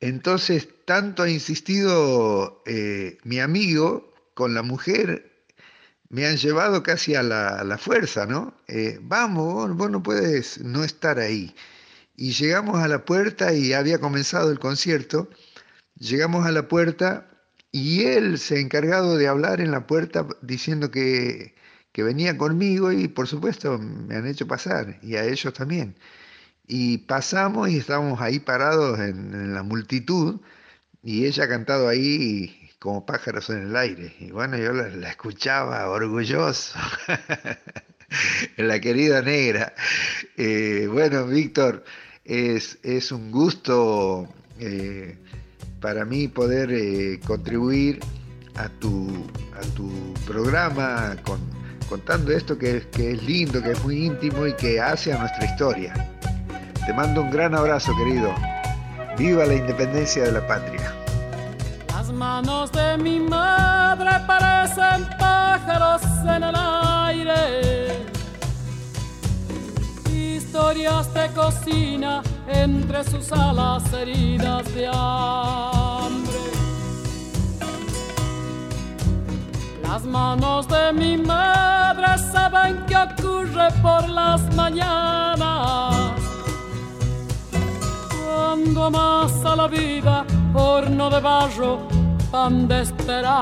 entonces 0.02 0.68
tanto 0.86 1.24
ha 1.24 1.30
insistido 1.30 2.64
eh, 2.66 3.18
mi 3.24 3.40
amigo 3.40 4.14
con 4.34 4.54
la 4.54 4.64
mujer, 4.64 5.46
me 6.10 6.26
han 6.28 6.38
llevado 6.38 6.84
casi 6.84 7.16
a 7.16 7.24
la, 7.24 7.78
fuerza, 7.78 8.26
¿no? 8.26 8.54
Eh, 8.68 9.00
vamos, 9.02 9.76
vos 9.78 9.90
no 9.90 10.04
puedes 10.04 10.60
no 10.62 10.84
estar 10.84 11.20
ahí. 11.20 11.56
Y 12.22 12.34
llegamos 12.34 12.78
a 12.78 12.88
la 12.88 13.04
puerta 13.04 13.52
y 13.52 13.74
había 13.74 14.00
comenzado 14.00 14.52
el 14.52 14.60
concierto. 14.60 15.28
Llegamos 15.96 16.46
a 16.46 16.52
la 16.52 16.68
puerta 16.68 17.28
y 17.72 18.04
él 18.04 18.38
se 18.38 18.58
ha 18.58 18.60
encargado 18.60 19.18
de 19.18 19.28
hablar 19.28 19.60
en 19.60 19.72
la 19.72 19.88
puerta 19.88 20.28
diciendo 20.44 20.92
que, 20.92 21.56
que 21.92 22.04
venía 22.04 22.38
conmigo 22.38 22.92
y 22.92 23.08
por 23.08 23.28
supuesto 23.28 23.80
me 23.80 24.16
han 24.18 24.28
hecho 24.28 24.46
pasar 24.48 25.00
y 25.02 25.16
a 25.16 25.26
ellos 25.26 25.52
también. 25.52 25.96
Y 26.68 27.00
pasamos 27.00 27.70
y 27.70 27.78
estábamos 27.78 28.22
ahí 28.22 28.40
parados 28.40 29.00
en, 29.00 29.56
la 29.56 29.64
multitud 29.64 30.42
y 31.02 31.26
ella 31.26 31.46
ha 31.46 31.50
cantado 31.50 31.88
ahí 31.88 32.70
como 32.78 33.04
pájaros 33.04 33.50
en 33.50 33.64
el 33.64 33.76
aire. 33.76 34.16
Y 34.20 34.30
bueno, 34.30 34.58
yo 34.58 34.74
la, 34.74 35.10
escuchaba 35.10 35.90
orgulloso. 35.90 36.78
la 38.58 38.80
querida 38.80 39.24
negra. 39.24 39.74
Eh, 40.38 40.88
bueno, 40.92 41.26
Víctor, 41.26 41.84
es, 42.26 42.80
es, 42.84 43.12
un 43.12 43.32
gusto 43.32 44.28
eh, 44.60 45.18
para 45.80 46.06
mí 46.06 46.28
poder 46.28 46.72
eh, 46.72 47.20
contribuir 47.26 48.00
a 48.56 48.70
tu, 48.70 49.08
a 49.58 49.62
tu 49.76 50.14
programa 50.28 51.16
contando 51.90 52.32
esto 52.32 52.58
que, 52.58 52.88
que 52.92 53.12
es 53.12 53.24
lindo, 53.24 53.62
que 53.62 53.72
es 53.72 53.84
muy 53.84 54.06
íntimo 54.06 54.48
y 54.48 54.54
que 54.54 54.80
hace 54.80 55.14
a 55.14 55.18
nuestra 55.18 55.46
historia. 55.46 55.94
Te 56.86 56.94
mando 56.94 57.22
un 57.22 57.32
gran 57.32 57.54
abrazo, 57.54 57.96
querido. 57.98 58.34
Viva 59.18 59.46
la 59.46 59.56
independencia 59.56 60.24
de 60.24 60.32
la 60.32 60.48
patria. 60.48 60.94
Las 61.90 62.12
manos 62.12 62.72
de 62.72 62.98
mi 62.98 63.20
madre 63.20 64.12
parecen 64.26 65.08
pájaros 65.20 66.02
en 66.24 66.44
el 66.44 66.56
aire. 66.56 67.71
Historias 70.54 71.14
de 71.14 71.30
cocina 71.30 72.22
entre 72.46 73.06
sus 73.06 73.32
alas 73.32 73.84
heridas 73.94 74.66
de 74.76 74.86
hambre. 74.86 76.40
Las 79.82 80.04
manos 80.04 80.68
de 80.68 80.92
mi 80.92 81.16
madre 81.16 82.18
saben 82.34 82.84
qué 82.86 82.98
ocurre 82.98 83.70
por 83.82 84.10
las 84.10 84.42
mañanas 84.54 86.12
cuando 88.26 88.84
amasa 88.84 89.56
la 89.56 89.70
vida, 89.70 90.26
horno 90.54 91.10
de 91.10 91.22
barro, 91.22 91.80
pan 92.30 92.68
de 92.68 92.82
esperanza. 92.82 93.42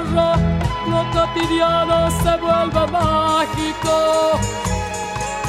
cotidiano 1.33 2.09
se 2.11 2.37
vuelve 2.37 2.87
mágico, 2.91 4.39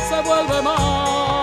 se 0.08 0.22
vuelve 0.22 0.62
mágico. 0.62 1.41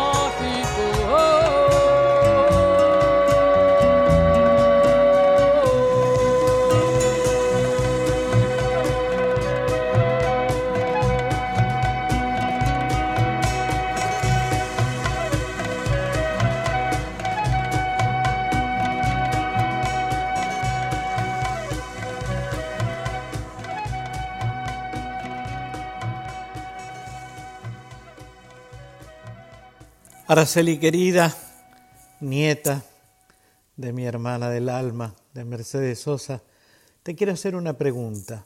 Araceli 30.29 30.77
querida, 30.77 31.35
nieta 32.19 32.85
de 33.77 33.91
mi 33.91 34.05
hermana 34.05 34.51
del 34.51 34.69
alma, 34.69 35.15
de 35.33 35.43
Mercedes 35.43 36.01
Sosa, 36.01 36.43
te 37.01 37.15
quiero 37.15 37.33
hacer 37.33 37.55
una 37.55 37.79
pregunta. 37.79 38.45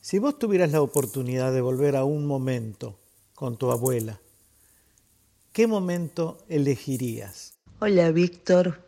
Si 0.00 0.18
vos 0.18 0.38
tuvieras 0.38 0.72
la 0.72 0.80
oportunidad 0.80 1.52
de 1.52 1.60
volver 1.60 1.96
a 1.96 2.04
un 2.04 2.24
momento 2.24 2.98
con 3.34 3.58
tu 3.58 3.70
abuela, 3.72 4.18
¿qué 5.52 5.66
momento 5.66 6.38
elegirías? 6.48 7.58
Hola 7.80 8.10
Víctor. 8.10 8.80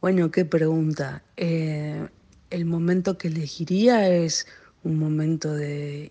Bueno, 0.00 0.32
qué 0.32 0.44
pregunta. 0.44 1.22
Eh, 1.36 2.08
el 2.50 2.64
momento 2.64 3.16
que 3.16 3.28
elegiría 3.28 4.08
es 4.08 4.44
un 4.82 4.98
momento 4.98 5.54
de 5.54 6.10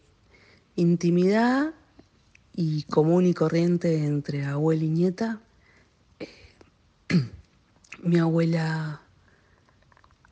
intimidad 0.77 1.73
y 2.61 2.83
común 2.83 3.25
y 3.25 3.33
corriente 3.33 4.05
entre 4.05 4.43
abuela 4.43 4.83
y 4.83 4.89
nieta. 4.89 5.39
Eh, 6.19 6.27
mi 8.03 8.19
abuela 8.19 9.01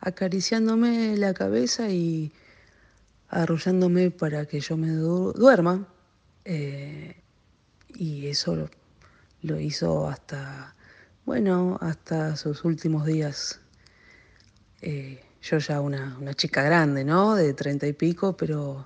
acariciándome 0.01 1.15
la 1.15 1.33
cabeza 1.33 1.87
y 1.87 2.33
arrullándome 3.29 4.11
para 4.11 4.45
que 4.45 4.59
yo 4.59 4.75
me 4.75 4.89
duerma. 4.89 5.87
Eh, 6.43 7.15
y 7.95 8.27
eso 8.27 8.69
lo, 9.41 9.59
hizo 9.61 10.09
hasta, 10.09 10.75
bueno, 11.25 11.77
hasta 11.79 12.35
sus 12.35 12.65
últimos 12.65 13.05
días. 13.05 13.61
Eh, 14.81 15.23
yo 15.41 15.59
ya 15.59 15.79
una, 15.79 16.17
una 16.19 16.33
chica 16.33 16.61
grande, 16.61 17.05
¿no? 17.05 17.35
De 17.35 17.53
treinta 17.53 17.87
y 17.87 17.93
pico, 17.93 18.35
pero 18.35 18.85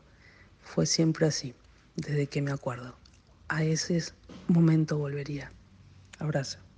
fue 0.62 0.86
siempre 0.86 1.26
así, 1.26 1.56
desde 1.96 2.28
que 2.28 2.44
me 2.44 2.52
acuerdo 2.52 3.01
a 3.52 3.64
ese 3.64 4.02
momento 4.48 4.98
volvería. 4.98 5.52
Abrazo. 6.20 6.71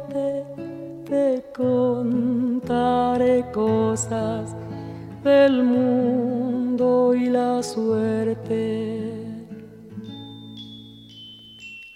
Te 0.00 1.44
contaré 1.54 3.44
cosas 3.52 4.56
del 5.22 5.62
mundo 5.62 7.14
y 7.14 7.28
la 7.28 7.62
suerte. 7.62 9.22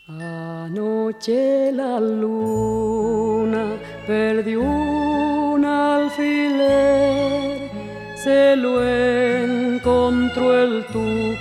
Anoche 0.08 1.72
la 1.72 1.98
luna 2.00 3.64
perdió 4.06 4.62
un 4.62 5.64
alfiler, 5.64 7.70
se 8.16 8.56
lo 8.56 8.84
encontró 8.84 10.62
el 10.62 10.84
tuco, 10.86 11.35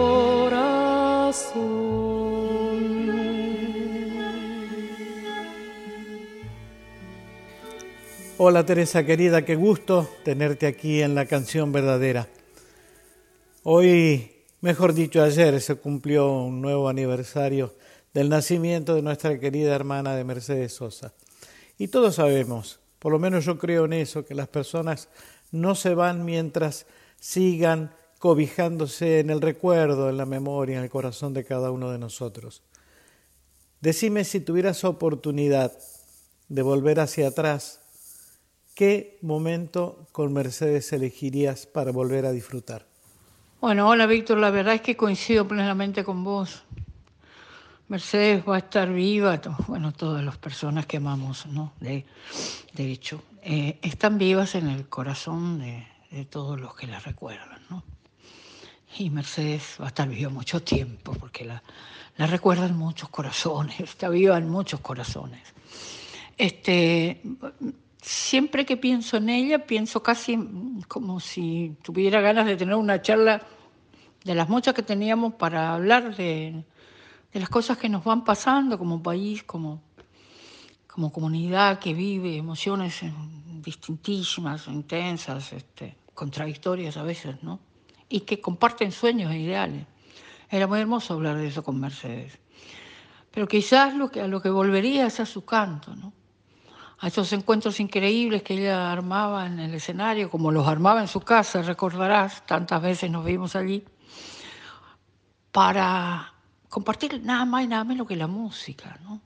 Hola 8.38 8.65
Teresa 8.65 9.05
querida, 9.05 9.43
qué 9.45 9.55
gusto 9.55 10.09
tenerte 10.23 10.67
aquí 10.67 11.01
en 11.01 11.15
la 11.15 11.25
canción 11.25 11.71
verdadera. 11.71 12.27
Hoy, 13.63 14.31
mejor 14.62 14.93
dicho 14.93 15.23
ayer, 15.23 15.62
se 15.62 15.75
cumplió 15.75 16.31
un 16.31 16.62
nuevo 16.62 16.89
aniversario 16.89 17.73
del 18.13 18.29
nacimiento 18.29 18.95
de 18.95 19.01
nuestra 19.01 19.39
querida 19.39 19.73
hermana 19.73 20.15
de 20.15 20.23
Mercedes 20.23 20.73
Sosa. 20.73 21.13
Y 21.77 21.88
todos 21.88 22.15
sabemos, 22.15 22.79
por 23.03 23.11
lo 23.11 23.19
menos 23.19 23.43
yo 23.43 23.57
creo 23.57 23.83
en 23.83 23.91
eso, 23.91 24.23
que 24.23 24.33
las 24.33 24.47
personas 24.47 25.09
no 25.51 25.75
se 25.75 25.93
van 25.93 26.23
mientras 26.23 26.85
sigan 27.19 27.93
cobijándose 28.17 29.19
en 29.19 29.29
el 29.29 29.41
recuerdo, 29.41 30.09
en 30.09 30.15
la 30.15 30.25
memoria, 30.25 30.77
en 30.77 30.85
el 30.85 30.89
corazón 30.89 31.33
de 31.33 31.43
cada 31.43 31.69
uno 31.69 31.91
de 31.91 31.99
nosotros. 31.99 32.63
Decime 33.81 34.23
si 34.23 34.39
tuvieras 34.39 34.85
oportunidad 34.85 35.77
de 36.47 36.61
volver 36.61 37.01
hacia 37.01 37.27
atrás, 37.27 37.81
¿qué 38.73 39.17
momento 39.21 40.07
con 40.13 40.31
Mercedes 40.31 40.93
elegirías 40.93 41.65
para 41.65 41.91
volver 41.91 42.25
a 42.25 42.31
disfrutar? 42.31 42.85
Bueno, 43.59 43.89
hola 43.89 44.05
Víctor, 44.05 44.37
la 44.37 44.49
verdad 44.49 44.75
es 44.75 44.81
que 44.81 44.95
coincido 44.95 45.45
plenamente 45.45 46.05
con 46.05 46.23
vos. 46.23 46.63
Mercedes 47.87 48.43
va 48.47 48.55
a 48.55 48.59
estar 48.59 48.91
viva, 48.91 49.39
bueno, 49.67 49.91
todas 49.91 50.23
las 50.23 50.37
personas 50.37 50.85
que 50.85 50.97
amamos, 50.97 51.45
¿no? 51.47 51.73
De, 51.79 52.05
de 52.73 52.91
hecho, 52.91 53.23
eh, 53.41 53.77
están 53.81 54.17
vivas 54.17 54.55
en 54.55 54.69
el 54.69 54.87
corazón 54.87 55.59
de, 55.59 55.85
de 56.09 56.25
todos 56.25 56.59
los 56.59 56.75
que 56.75 56.87
la 56.87 56.99
recuerdan, 56.99 57.59
¿no? 57.69 57.83
Y 58.97 59.09
Mercedes 59.09 59.77
va 59.81 59.85
a 59.85 59.87
estar 59.89 60.07
viva 60.07 60.29
mucho 60.29 60.61
tiempo, 60.61 61.13
porque 61.13 61.43
la, 61.43 61.61
la 62.17 62.27
recuerdan 62.27 62.77
muchos 62.77 63.09
corazones, 63.09 63.79
está 63.79 64.09
viva 64.09 64.37
en 64.37 64.49
muchos 64.49 64.79
corazones. 64.79 65.41
Este, 66.37 67.21
siempre 68.01 68.65
que 68.65 68.77
pienso 68.77 69.17
en 69.17 69.29
ella, 69.29 69.65
pienso 69.65 70.01
casi 70.01 70.37
como 70.87 71.19
si 71.19 71.75
tuviera 71.81 72.21
ganas 72.21 72.45
de 72.45 72.55
tener 72.55 72.75
una 72.75 73.01
charla 73.01 73.41
de 74.23 74.35
las 74.35 74.49
muchas 74.49 74.73
que 74.73 74.83
teníamos 74.83 75.33
para 75.35 75.73
hablar 75.73 76.15
de, 76.15 76.63
de 77.33 77.39
las 77.39 77.49
cosas 77.49 77.77
que 77.77 77.89
nos 77.89 78.03
van 78.03 78.23
pasando 78.23 78.77
como 78.77 79.01
país, 79.01 79.43
como, 79.43 79.81
como 80.88 81.11
comunidad 81.11 81.79
que 81.79 81.93
vive 81.93 82.38
emociones 82.38 83.01
distintísimas, 83.61 84.67
intensas, 84.67 85.51
este, 85.51 85.97
contradictorias 86.13 86.95
a 86.97 87.03
veces, 87.03 87.41
¿no? 87.41 87.59
Y 88.07 88.21
que 88.21 88.39
comparten 88.39 88.91
sueños 88.91 89.31
e 89.31 89.39
ideales. 89.39 89.88
Era 90.49 90.67
muy 90.67 90.79
hermoso 90.79 91.15
hablar 91.15 91.38
de 91.38 91.47
eso 91.47 91.63
con 91.63 91.79
Mercedes. 91.79 92.38
Pero 93.31 93.47
quizás 93.47 93.95
lo 93.95 94.11
que, 94.11 94.21
a 94.21 94.27
lo 94.27 94.39
que 94.41 94.51
volvería 94.51 95.07
es 95.07 95.19
a 95.19 95.25
su 95.25 95.43
canto, 95.43 95.95
¿no? 95.95 96.13
a 96.99 97.07
esos 97.07 97.34
encuentros 97.34 97.81
increíbles 97.81 98.43
que 98.43 98.53
ella 98.53 98.89
armaba 98.89 99.45
en 99.45 99.59
el 99.59 99.73
escenario, 99.73 100.29
como 100.29 100.53
los 100.53 100.65
armaba 100.65 101.01
en 101.01 101.09
su 101.09 101.19
casa, 101.19 101.61
recordarás, 101.61 102.45
tantas 102.45 102.81
veces 102.81 103.11
nos 103.11 103.25
vimos 103.25 103.57
allí, 103.57 103.84
para 105.51 106.32
compartir 106.74 107.21
nada 107.24 107.45
más 107.45 107.63
y 107.63 107.67
nada 107.67 107.84
menos 107.84 108.07
que 108.07 108.15
la 108.15 108.28
música. 108.28 108.99
¿no? 109.03 109.21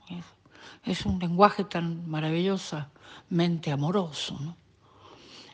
Es, 0.84 1.06
un 1.06 1.18
lenguaje 1.18 1.64
tan 1.64 2.08
maravillosamente 2.08 3.72
amoroso. 3.72 4.38
¿no? 4.40 4.56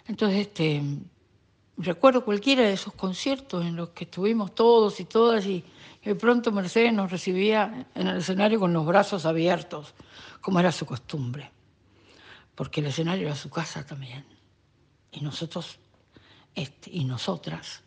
Entonces, 0.07 0.49
este, 0.49 0.83
recuerdo 1.77 2.25
cualquiera 2.25 2.63
de 2.63 2.73
esos 2.73 2.95
conciertos 2.95 3.65
en 3.65 3.77
los 3.77 3.91
que 3.91 4.05
estuvimos 4.05 4.55
todos 4.55 4.99
y 5.01 5.05
todas 5.05 5.47
y 5.47 5.65
de 6.05 6.15
pronto 6.15 6.53
Mercedes 6.53 6.93
nos 6.93 7.11
recibía 7.11 7.87
en 7.95 8.07
el 8.09 8.17
escenario 8.19 8.59
con 8.59 8.73
los 8.73 8.85
brazos 8.85 9.25
abiertos, 9.25 9.95
como 10.41 10.61
era 10.61 10.73
su 10.73 10.85
costumbre 10.85 11.53
porque 12.55 12.81
el 12.81 12.87
escenario 12.87 13.27
era 13.27 13.37
su 13.37 13.51
casa 13.51 13.85
también. 13.85 14.25
Y 15.11 15.21
nosotros 15.21 15.79
este, 16.55 16.91
y 16.93 17.05
nosotras 17.05 17.83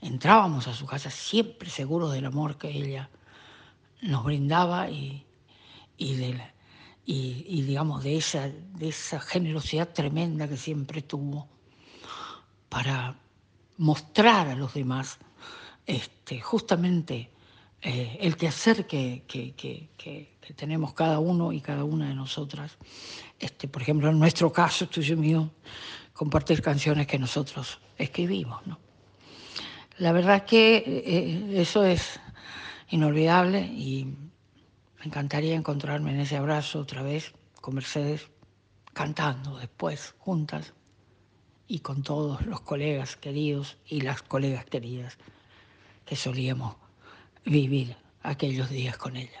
entrábamos 0.00 0.66
a 0.68 0.74
su 0.74 0.86
casa 0.86 1.10
siempre 1.10 1.70
seguros 1.70 2.12
del 2.12 2.26
amor 2.26 2.56
que 2.56 2.68
ella 2.68 3.10
nos 4.02 4.24
brindaba 4.24 4.90
y, 4.90 5.24
y, 5.96 6.14
de 6.16 6.34
la- 6.34 6.54
y- 7.04 7.44
y, 7.48 7.62
digamos, 7.62 8.02
de 8.04 8.16
esa, 8.16 8.48
de 8.48 8.88
esa 8.88 9.20
generosidad 9.20 9.88
tremenda 9.92 10.48
que 10.48 10.56
siempre 10.56 11.02
tuvo 11.02 11.48
para 12.68 13.16
mostrar 13.78 14.48
a 14.48 14.54
los 14.56 14.74
demás 14.74 15.18
este, 15.86 16.40
justamente 16.40 17.30
eh, 17.82 18.18
el 18.20 18.36
quehacer 18.36 18.86
que, 18.86 19.22
que, 19.28 19.52
que, 19.52 19.90
que, 19.96 20.36
tenemos 20.54 20.92
cada 20.94 21.18
uno 21.18 21.52
y 21.52 21.60
cada 21.60 21.84
una 21.84 22.08
de 22.08 22.14
nosotras. 22.14 22.76
Este, 23.38 23.68
por 23.68 23.82
ejemplo, 23.82 24.08
en 24.10 24.18
nuestro 24.18 24.52
caso, 24.52 24.88
tuyo 24.88 25.14
y 25.14 25.18
mío, 25.18 25.50
compartir 26.12 26.62
canciones 26.62 27.06
que 27.06 27.18
nosotros 27.18 27.78
escribimos. 27.98 28.66
¿no? 28.66 28.78
La 29.98 30.12
verdad 30.12 30.44
que 30.44 30.76
eh, 30.86 31.60
eso 31.60 31.84
es 31.84 32.18
inolvidable 32.88 33.60
y 33.60 34.04
me 34.98 35.04
encantaría 35.04 35.54
encontrarme 35.54 36.12
en 36.12 36.20
ese 36.20 36.36
abrazo 36.36 36.80
otra 36.80 37.02
vez 37.02 37.32
con 37.60 37.74
Mercedes, 37.74 38.28
cantando 38.92 39.58
después, 39.58 40.14
juntas, 40.18 40.72
y 41.68 41.80
con 41.80 42.02
todos 42.02 42.46
los 42.46 42.60
colegas 42.60 43.16
queridos 43.16 43.76
y 43.86 44.00
las 44.02 44.22
colegas 44.22 44.64
queridas 44.66 45.18
que 46.04 46.16
solíamos 46.16 46.76
vivir 47.44 47.96
aquellos 48.22 48.70
días 48.70 48.96
con 48.96 49.16
ella. 49.16 49.40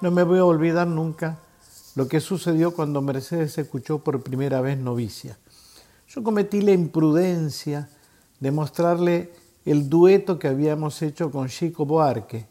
No 0.00 0.10
me 0.10 0.22
voy 0.22 0.38
a 0.38 0.46
olvidar 0.46 0.86
nunca 0.86 1.40
lo 1.94 2.08
que 2.08 2.20
sucedió 2.20 2.72
cuando 2.74 3.02
Mercedes 3.02 3.58
escuchó 3.58 3.98
por 3.98 4.22
primera 4.22 4.62
vez 4.62 4.78
Novicia. 4.78 5.36
Yo 6.08 6.22
cometí 6.22 6.62
la 6.62 6.72
imprudencia 6.72 7.90
de 8.40 8.50
mostrarle 8.50 9.30
el 9.66 9.90
dueto 9.90 10.38
que 10.38 10.48
habíamos 10.48 11.02
hecho 11.02 11.30
con 11.30 11.48
Chico 11.48 11.84
Buarque. 11.84 12.46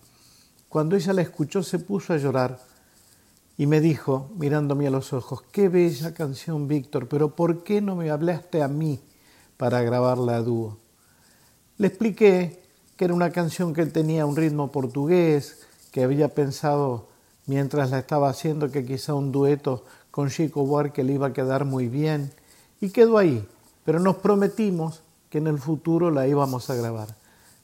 Cuando 0.68 0.96
ella 0.96 1.12
la 1.12 1.24
escuchó 1.24 1.64
se 1.64 1.80
puso 1.80 2.14
a 2.14 2.18
llorar 2.18 2.60
y 3.58 3.66
me 3.66 3.82
dijo, 3.82 4.30
mirándome 4.38 4.86
a 4.86 4.92
los 4.92 5.12
ojos, 5.12 5.42
qué 5.52 5.70
bella 5.70 6.14
canción, 6.14 6.68
Víctor, 6.68 7.08
pero 7.08 7.36
¿por 7.36 7.64
qué 7.64 7.82
no 7.82 7.96
me 7.96 8.12
hablaste 8.12 8.62
a 8.62 8.68
mí 8.68 9.00
para 9.58 9.82
grabarla 9.82 10.36
a 10.36 10.44
dúo? 10.44 10.78
Le 11.80 11.88
expliqué 11.88 12.62
que 12.96 13.06
era 13.06 13.14
una 13.16 13.32
canción 13.32 13.74
que 13.74 13.88
tenía 13.88 14.28
un 14.28 14.36
ritmo 14.36 14.72
portugués, 14.72 15.66
que 15.92 16.04
había 16.04 16.28
pensado 16.36 17.09
mientras 17.50 17.90
la 17.90 17.98
estaba 17.98 18.30
haciendo 18.30 18.70
que 18.70 18.86
quizá 18.86 19.16
un 19.16 19.32
dueto 19.32 19.84
con 20.12 20.30
Chico 20.30 20.68
Buarque 20.68 21.04
le 21.04 21.14
iba 21.14 21.28
a 21.28 21.34
quedar 21.34 21.66
muy 21.66 21.88
bien 21.88 22.32
y 22.80 22.92
quedó 22.92 23.18
ahí, 23.18 23.44
pero 23.84 24.00
nos 24.00 24.18
prometimos 24.18 25.02
que 25.32 25.40
en 25.40 25.48
el 25.48 25.58
futuro 25.58 26.12
la 26.12 26.28
íbamos 26.28 26.70
a 26.70 26.76
grabar. 26.76 27.16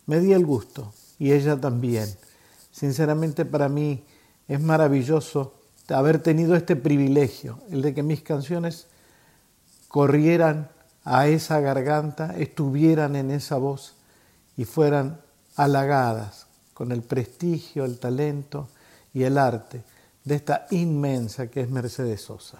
Me 0.07 0.19
di 0.19 0.33
el 0.33 0.43
gusto 0.43 0.91
y 1.19 1.33
ella 1.33 1.61
también. 1.61 2.09
Sinceramente 2.71 3.45
para 3.45 3.69
mí 3.69 4.03
es 4.47 4.59
maravilloso 4.59 5.53
haber 5.89 6.17
tenido 6.17 6.55
este 6.55 6.75
privilegio, 6.75 7.59
el 7.69 7.83
de 7.83 7.93
que 7.93 8.01
mis 8.01 8.23
canciones 8.23 8.88
corrieran 9.88 10.67
a 11.03 11.27
esa 11.27 11.59
garganta, 11.59 12.36
estuvieran 12.39 13.15
en 13.15 13.29
esa 13.29 13.57
voz 13.57 13.93
y 14.57 14.65
fueran 14.65 15.21
halagadas 15.55 16.47
con 16.73 16.91
el 16.91 17.03
prestigio, 17.03 17.86
el 17.86 17.99
talento 17.99 18.67
y 19.16 19.24
el 19.24 19.38
arte 19.38 19.82
de 20.26 20.36
esta 20.36 20.68
inmensa 20.72 21.47
que 21.47 21.61
es 21.61 21.70
Mercedes 21.70 22.22
Sosa. 22.22 22.59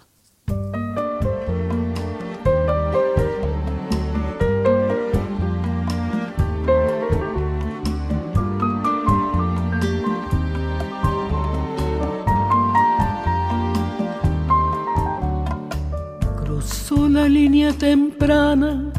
Cruzó 16.42 17.06
la 17.08 17.28
línea 17.28 17.72
temprana 17.74 18.90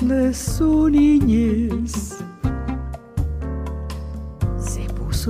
de 0.00 0.32
su 0.32 0.88
niñez. 0.88 2.15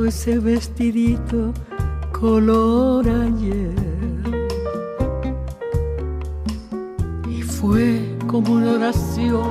Ese 0.05 0.39
vestidito 0.39 1.53
color 2.13 3.09
ayer. 3.09 3.75
Y 7.31 7.43
fue 7.43 8.17
como 8.27 8.55
una 8.55 8.73
oración 8.73 9.51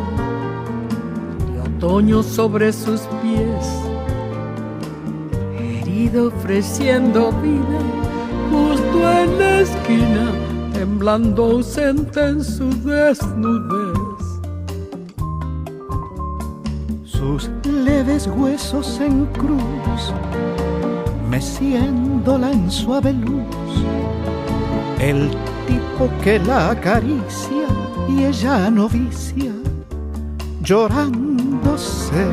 de 1.51 1.61
otoño 1.61 2.21
sobre 2.21 2.71
sus 2.71 3.01
pies, 3.21 3.65
herido 5.57 6.27
ofreciendo 6.27 7.31
vida 7.41 7.79
justo 8.51 9.11
en 9.11 9.39
la 9.39 9.59
esquina, 9.61 10.31
temblando 10.73 11.45
ausente 11.45 12.19
en 12.19 12.43
su 12.43 12.69
desnudez. 12.83 13.84
Huesos 18.27 18.99
en 19.01 19.25
cruz 19.25 20.13
meciéndola 21.29 22.49
en 22.51 22.71
suave 22.71 23.11
luz. 23.11 23.83
El 24.99 25.29
tipo 25.67 26.09
que 26.23 26.39
la 26.39 26.71
acaricia 26.71 27.67
y 28.07 28.23
ella 28.23 28.69
novicia, 28.71 29.51
llorándose. 30.61 32.25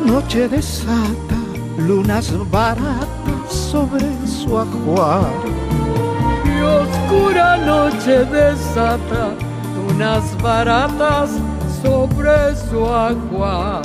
Noche 0.00 0.48
desata 0.48 1.36
lunas 1.76 2.30
baratas 2.50 3.52
sobre 3.70 4.06
su 4.26 4.58
ajuar. 4.58 5.30
Y 6.44 6.60
oscura 6.60 7.56
noche 7.56 8.24
desata 8.24 9.30
unas 9.88 10.40
baratas 10.42 11.30
sobre 11.82 12.56
su 12.70 12.86
agua. 12.86 13.82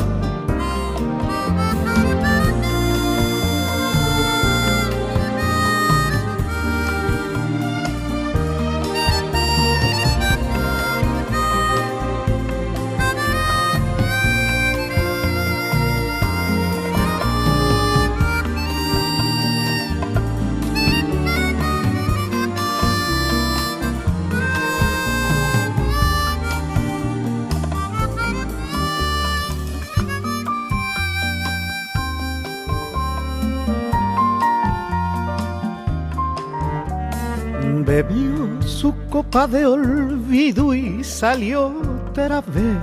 De 39.33 39.65
olvido 39.65 40.75
y 40.75 41.03
salió 41.03 41.73
otra 42.07 42.39
vez. 42.41 42.77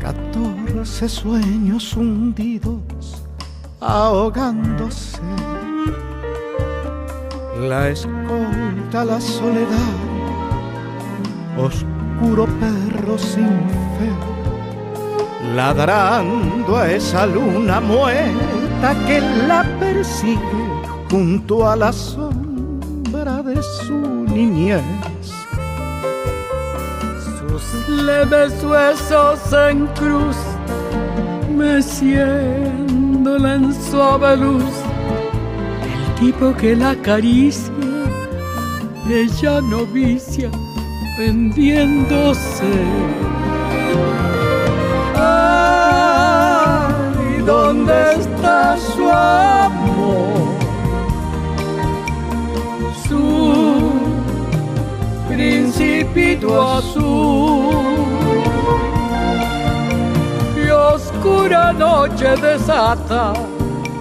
Catorce 0.00 1.08
sueños 1.08 1.94
hundidos, 1.94 3.22
ahogándose. 3.80 5.20
La 7.60 7.90
escolta 7.90 9.04
la 9.04 9.20
soledad, 9.20 9.94
oscuro 11.56 12.48
perro 12.58 13.16
sin 13.16 13.46
fe, 13.96 14.10
ladrando 15.54 16.76
a 16.76 16.90
esa 16.90 17.24
luna 17.24 17.80
muerta 17.80 18.94
que 19.06 19.20
la 19.46 19.64
persigue 19.78 20.40
junto 21.08 21.68
a 21.68 21.76
la 21.76 21.92
sombra 21.92 22.33
su 23.62 24.24
niñez. 24.26 24.82
Sus 27.38 27.88
leves 27.88 28.52
huesos 28.64 29.40
en 29.52 29.86
cruz, 29.88 30.36
meciéndola 31.56 33.54
en 33.56 33.74
suave 33.90 34.36
luz. 34.36 34.64
El 35.82 36.14
tipo 36.20 36.54
que 36.54 36.76
la 36.76 36.90
acaricia, 36.90 37.72
ella 39.08 39.60
novicia, 39.60 40.50
vendiéndose. 41.18 42.72
¿dónde 47.46 48.14
está 48.18 48.76
su 48.78 49.10
amor? 49.10 49.63
Principito 56.14 56.62
azul. 56.62 57.74
Y 60.56 60.70
oscura 60.70 61.72
noche 61.72 62.36
desata 62.36 63.32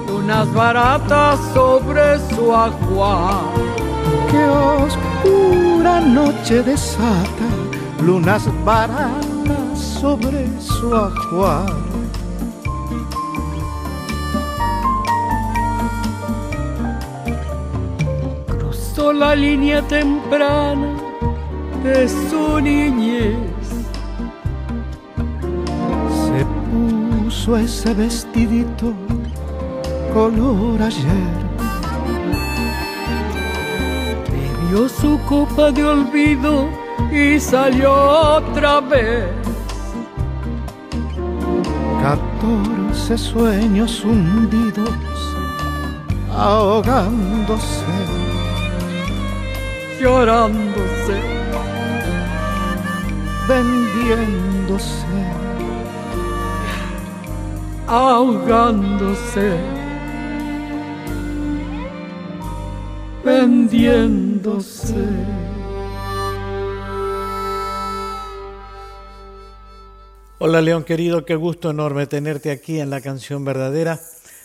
unas 0.07 0.53
baratas 0.53 1.39
sobre 1.53 2.19
su 2.29 2.53
agua. 2.53 3.41
Que 4.29 4.43
oscura 4.85 5.99
noche 5.99 6.61
desata 6.63 7.47
lunas 8.01 8.43
baratas 8.63 9.79
sobre 10.01 10.47
su 10.59 10.95
ajuar. 10.95 11.65
Cruzó 18.47 19.13
la 19.13 19.35
línea 19.35 19.81
temprana 19.87 21.02
de 21.83 22.07
su 22.07 22.61
niñez. 22.61 23.35
Se 26.23 26.45
puso 26.71 27.57
ese 27.57 27.93
vestidito 27.93 28.93
color 30.13 30.81
ayer. 30.81 31.43
Bebió 34.31 34.87
su 34.87 35.19
copa 35.27 35.71
de 35.71 35.83
olvido 35.83 36.69
y 37.11 37.39
salió 37.39 37.93
otra 37.93 38.79
vez. 38.79 39.25
Catorce 42.01 43.17
sueños 43.17 44.03
hundidos, 44.05 44.89
ahogándose. 46.31 47.83
llorándose, 50.03 51.32
vendiéndose, 53.47 55.05
ahogándose, 57.87 59.57
vendiéndose. 63.23 64.95
Hola 70.39 70.61
León 70.61 70.83
querido, 70.83 71.25
qué 71.25 71.35
gusto 71.35 71.69
enorme 71.69 72.05
tenerte 72.07 72.51
aquí 72.51 72.79
en 72.79 72.89
la 72.89 73.01
canción 73.01 73.45
verdadera, 73.45 73.99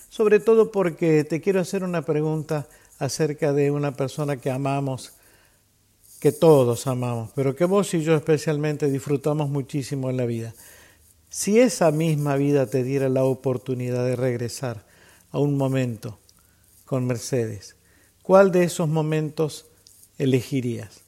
sobre 0.08 0.40
todo 0.40 0.70
porque 0.70 1.24
te 1.24 1.40
quiero 1.40 1.60
hacer 1.60 1.82
una 1.82 2.02
pregunta 2.02 2.66
acerca 2.98 3.52
de 3.52 3.70
una 3.70 3.92
persona 3.92 4.36
que 4.36 4.50
amamos, 4.50 5.17
que 6.20 6.32
todos 6.32 6.86
amamos, 6.86 7.30
pero 7.34 7.54
que 7.54 7.64
vos 7.64 7.92
y 7.94 8.02
yo 8.02 8.14
especialmente 8.14 8.90
disfrutamos 8.90 9.48
muchísimo 9.48 10.10
en 10.10 10.16
la 10.16 10.26
vida. 10.26 10.54
Si 11.30 11.60
esa 11.60 11.90
misma 11.90 12.36
vida 12.36 12.66
te 12.66 12.82
diera 12.82 13.08
la 13.08 13.24
oportunidad 13.24 14.04
de 14.04 14.16
regresar 14.16 14.86
a 15.30 15.38
un 15.38 15.56
momento 15.56 16.18
con 16.84 17.06
Mercedes, 17.06 17.76
¿cuál 18.22 18.50
de 18.50 18.64
esos 18.64 18.88
momentos 18.88 19.66
elegirías? 20.16 21.02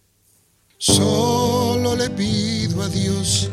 Solo 0.78 1.96
le 1.96 2.10
pido 2.10 2.82
a 2.82 2.88
Dios 2.88 3.50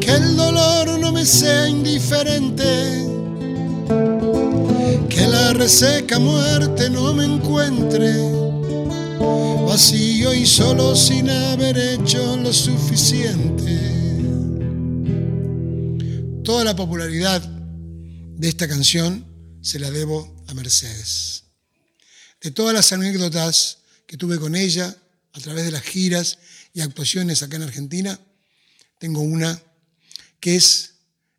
que 0.00 0.10
el 0.10 0.36
dolor 0.36 0.98
no 1.00 1.12
me 1.12 1.24
sea 1.24 1.68
indiferente 1.68 3.06
reseca 5.56 6.18
muerte 6.18 6.90
no 6.90 7.14
me 7.14 7.24
encuentre 7.24 8.55
vacío 9.18 10.34
y 10.34 10.46
solo 10.46 10.96
sin 10.96 11.28
haber 11.28 11.76
hecho 11.76 12.36
lo 12.36 12.52
suficiente. 12.52 13.96
Toda 16.42 16.64
la 16.64 16.76
popularidad 16.76 17.42
de 17.42 18.48
esta 18.48 18.68
canción 18.68 19.26
se 19.60 19.78
la 19.78 19.90
debo 19.90 20.44
a 20.46 20.54
Mercedes. 20.54 21.44
De 22.40 22.50
todas 22.50 22.74
las 22.74 22.92
anécdotas 22.92 23.78
que 24.06 24.16
tuve 24.16 24.38
con 24.38 24.54
ella 24.54 24.96
a 25.32 25.40
través 25.40 25.64
de 25.64 25.72
las 25.72 25.82
giras 25.82 26.38
y 26.72 26.80
actuaciones 26.80 27.42
acá 27.42 27.56
en 27.56 27.62
Argentina, 27.62 28.18
tengo 28.98 29.20
una 29.20 29.60
que 30.40 30.56
es 30.56 30.94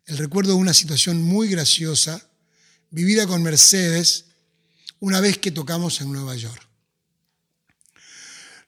el 0.06 0.18
recuerdo 0.18 0.52
de 0.52 0.58
una 0.58 0.74
situación 0.74 1.22
muy 1.22 1.48
graciosa 1.48 2.28
vivida 2.90 3.26
con 3.26 3.42
Mercedes 3.42 4.26
una 5.00 5.20
vez 5.20 5.38
que 5.38 5.50
tocamos 5.50 6.00
en 6.00 6.12
Nueva 6.12 6.36
York. 6.36 6.67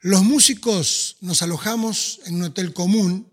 Los 0.03 0.23
músicos 0.23 1.19
nos 1.21 1.43
alojamos 1.43 2.21
en 2.25 2.37
un 2.37 2.45
hotel 2.45 2.73
común 2.73 3.31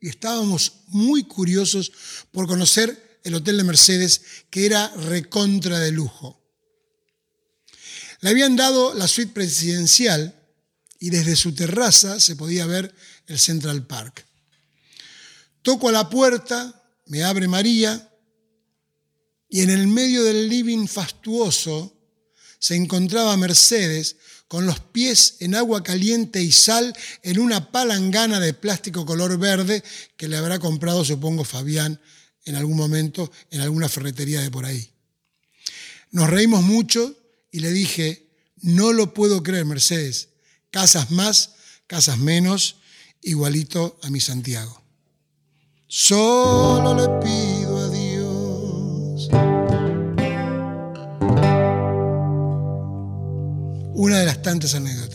y 0.00 0.08
estábamos 0.08 0.80
muy 0.88 1.22
curiosos 1.22 1.92
por 2.32 2.48
conocer 2.48 3.20
el 3.22 3.36
hotel 3.36 3.56
de 3.56 3.64
Mercedes, 3.64 4.22
que 4.50 4.66
era 4.66 4.88
recontra 4.96 5.78
de 5.78 5.92
lujo. 5.92 6.44
Le 8.20 8.30
habían 8.30 8.56
dado 8.56 8.94
la 8.94 9.06
suite 9.06 9.32
presidencial 9.32 10.34
y 10.98 11.10
desde 11.10 11.36
su 11.36 11.54
terraza 11.54 12.18
se 12.18 12.34
podía 12.34 12.66
ver 12.66 12.92
el 13.28 13.38
Central 13.38 13.86
Park. 13.86 14.26
Toco 15.62 15.88
a 15.88 15.92
la 15.92 16.10
puerta, 16.10 16.82
me 17.06 17.22
abre 17.22 17.46
María 17.46 18.12
y 19.48 19.60
en 19.60 19.70
el 19.70 19.86
medio 19.86 20.24
del 20.24 20.48
living 20.48 20.88
fastuoso 20.88 21.96
se 22.58 22.74
encontraba 22.74 23.36
Mercedes 23.36 24.16
con 24.48 24.64
los 24.66 24.80
pies 24.80 25.36
en 25.40 25.54
agua 25.54 25.82
caliente 25.82 26.42
y 26.42 26.50
sal 26.50 26.96
en 27.22 27.38
una 27.38 27.70
palangana 27.70 28.40
de 28.40 28.54
plástico 28.54 29.04
color 29.04 29.38
verde 29.38 29.84
que 30.16 30.26
le 30.26 30.38
habrá 30.38 30.58
comprado, 30.58 31.04
supongo, 31.04 31.44
Fabián 31.44 32.00
en 32.46 32.56
algún 32.56 32.78
momento 32.78 33.30
en 33.50 33.60
alguna 33.60 33.90
ferretería 33.90 34.40
de 34.40 34.50
por 34.50 34.64
ahí. 34.64 34.90
Nos 36.10 36.30
reímos 36.30 36.62
mucho 36.62 37.14
y 37.52 37.60
le 37.60 37.70
dije, 37.70 38.30
no 38.62 38.92
lo 38.92 39.12
puedo 39.12 39.42
creer, 39.42 39.66
Mercedes, 39.66 40.30
casas 40.70 41.10
más, 41.10 41.52
casas 41.86 42.16
menos, 42.16 42.76
igualito 43.22 43.98
a 44.02 44.08
mi 44.08 44.20
Santiago. 44.20 44.82
Solo 45.86 46.94
le 46.94 47.24
pido 47.24 47.47
Una 54.74 54.90
de 54.90 55.07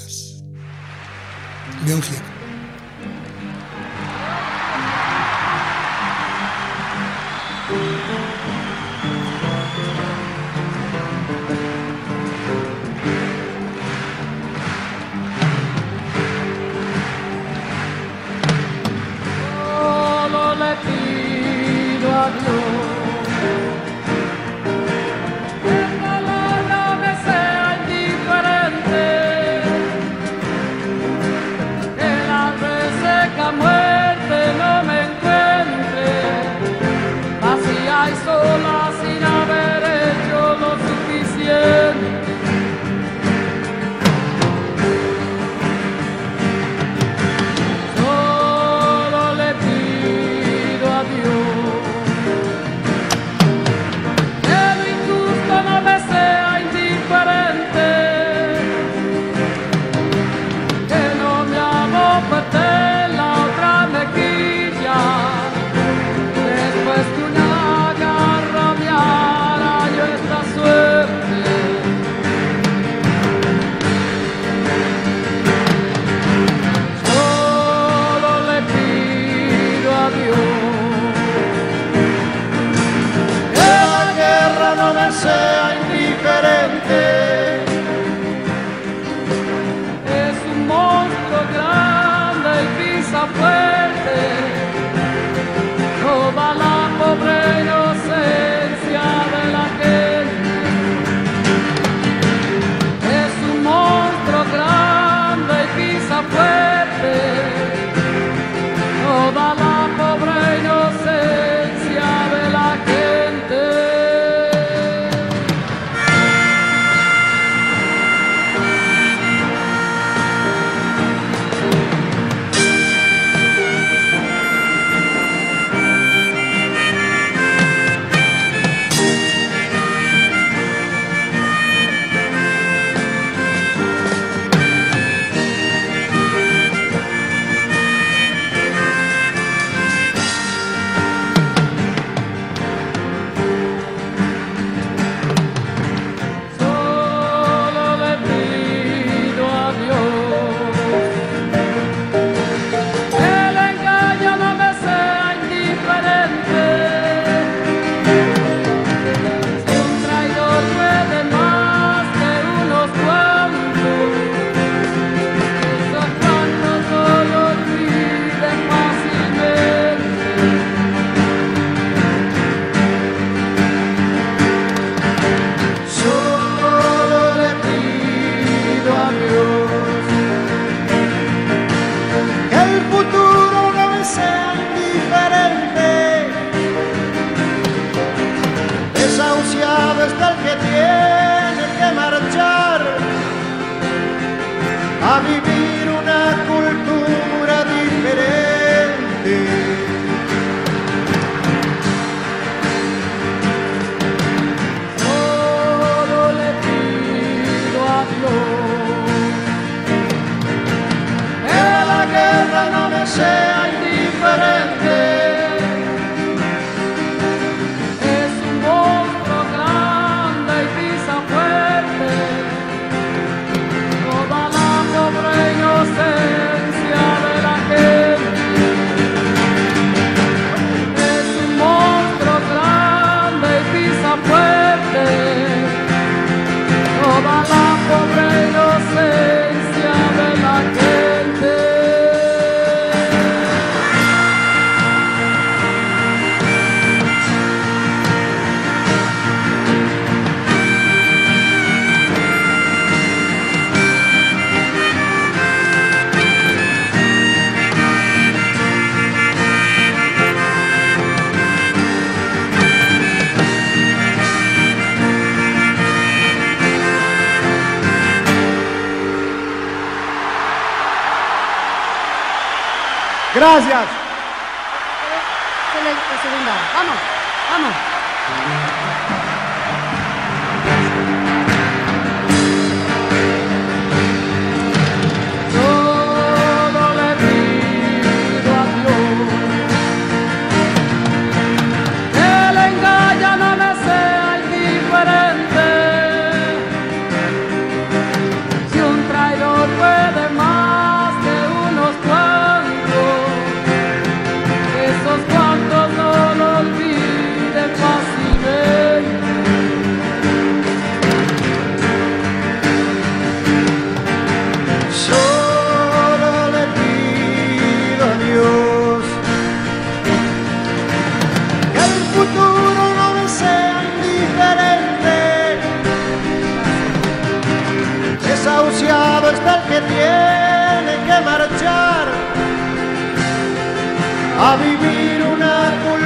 a 334.46 334.58
vivir 334.58 335.22
una 335.24 335.72
cultura 335.84 336.03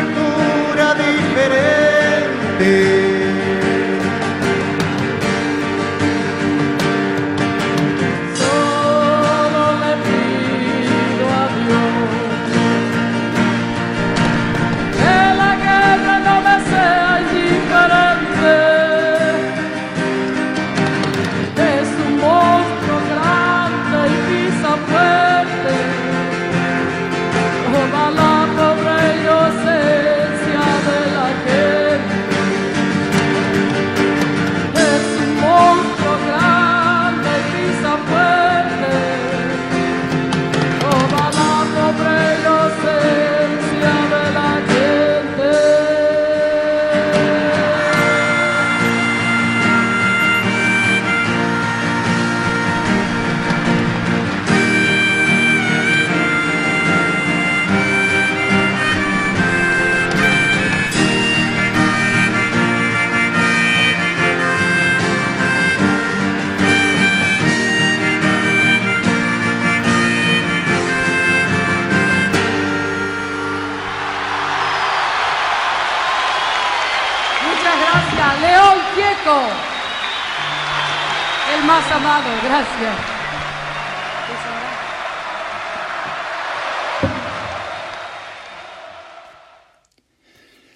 gracias. 82.58 82.98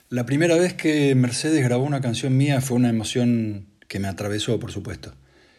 La 0.10 0.26
primera 0.26 0.56
vez 0.56 0.74
que 0.74 1.16
Mercedes 1.16 1.64
grabó 1.64 1.86
una 1.86 2.02
canción 2.02 2.36
mía 2.36 2.60
fue 2.60 2.78
una 2.78 2.90
emoción 2.90 3.68
que 3.88 4.00
me 4.00 4.10
atravesó, 4.10 4.60
por 4.60 4.72
supuesto. 4.72 5.14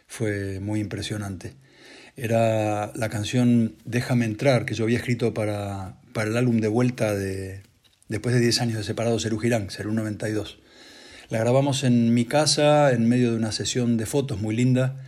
Fue 0.07 0.59
muy 0.59 0.79
impresionante. 0.79 1.55
Era 2.15 2.91
la 2.93 3.09
canción 3.09 3.75
Déjame 3.83 4.25
entrar, 4.25 4.65
que 4.65 4.75
yo 4.75 4.83
había 4.83 4.99
escrito 4.99 5.33
para, 5.33 5.97
para 6.13 6.29
el 6.29 6.37
álbum 6.37 6.59
de 6.59 6.67
vuelta 6.67 7.15
de, 7.15 7.63
después 8.09 8.35
de 8.35 8.41
10 8.41 8.61
años 8.61 8.77
de 8.77 8.83
separado, 8.83 9.19
Cerú 9.19 9.39
Girán, 9.39 9.71
Cerú 9.71 9.91
92. 9.91 10.59
La 11.29 11.39
grabamos 11.39 11.83
en 11.83 12.13
mi 12.13 12.25
casa, 12.25 12.91
en 12.91 13.09
medio 13.09 13.31
de 13.31 13.37
una 13.37 13.51
sesión 13.51 13.97
de 13.97 14.05
fotos 14.05 14.39
muy 14.39 14.55
linda 14.55 15.03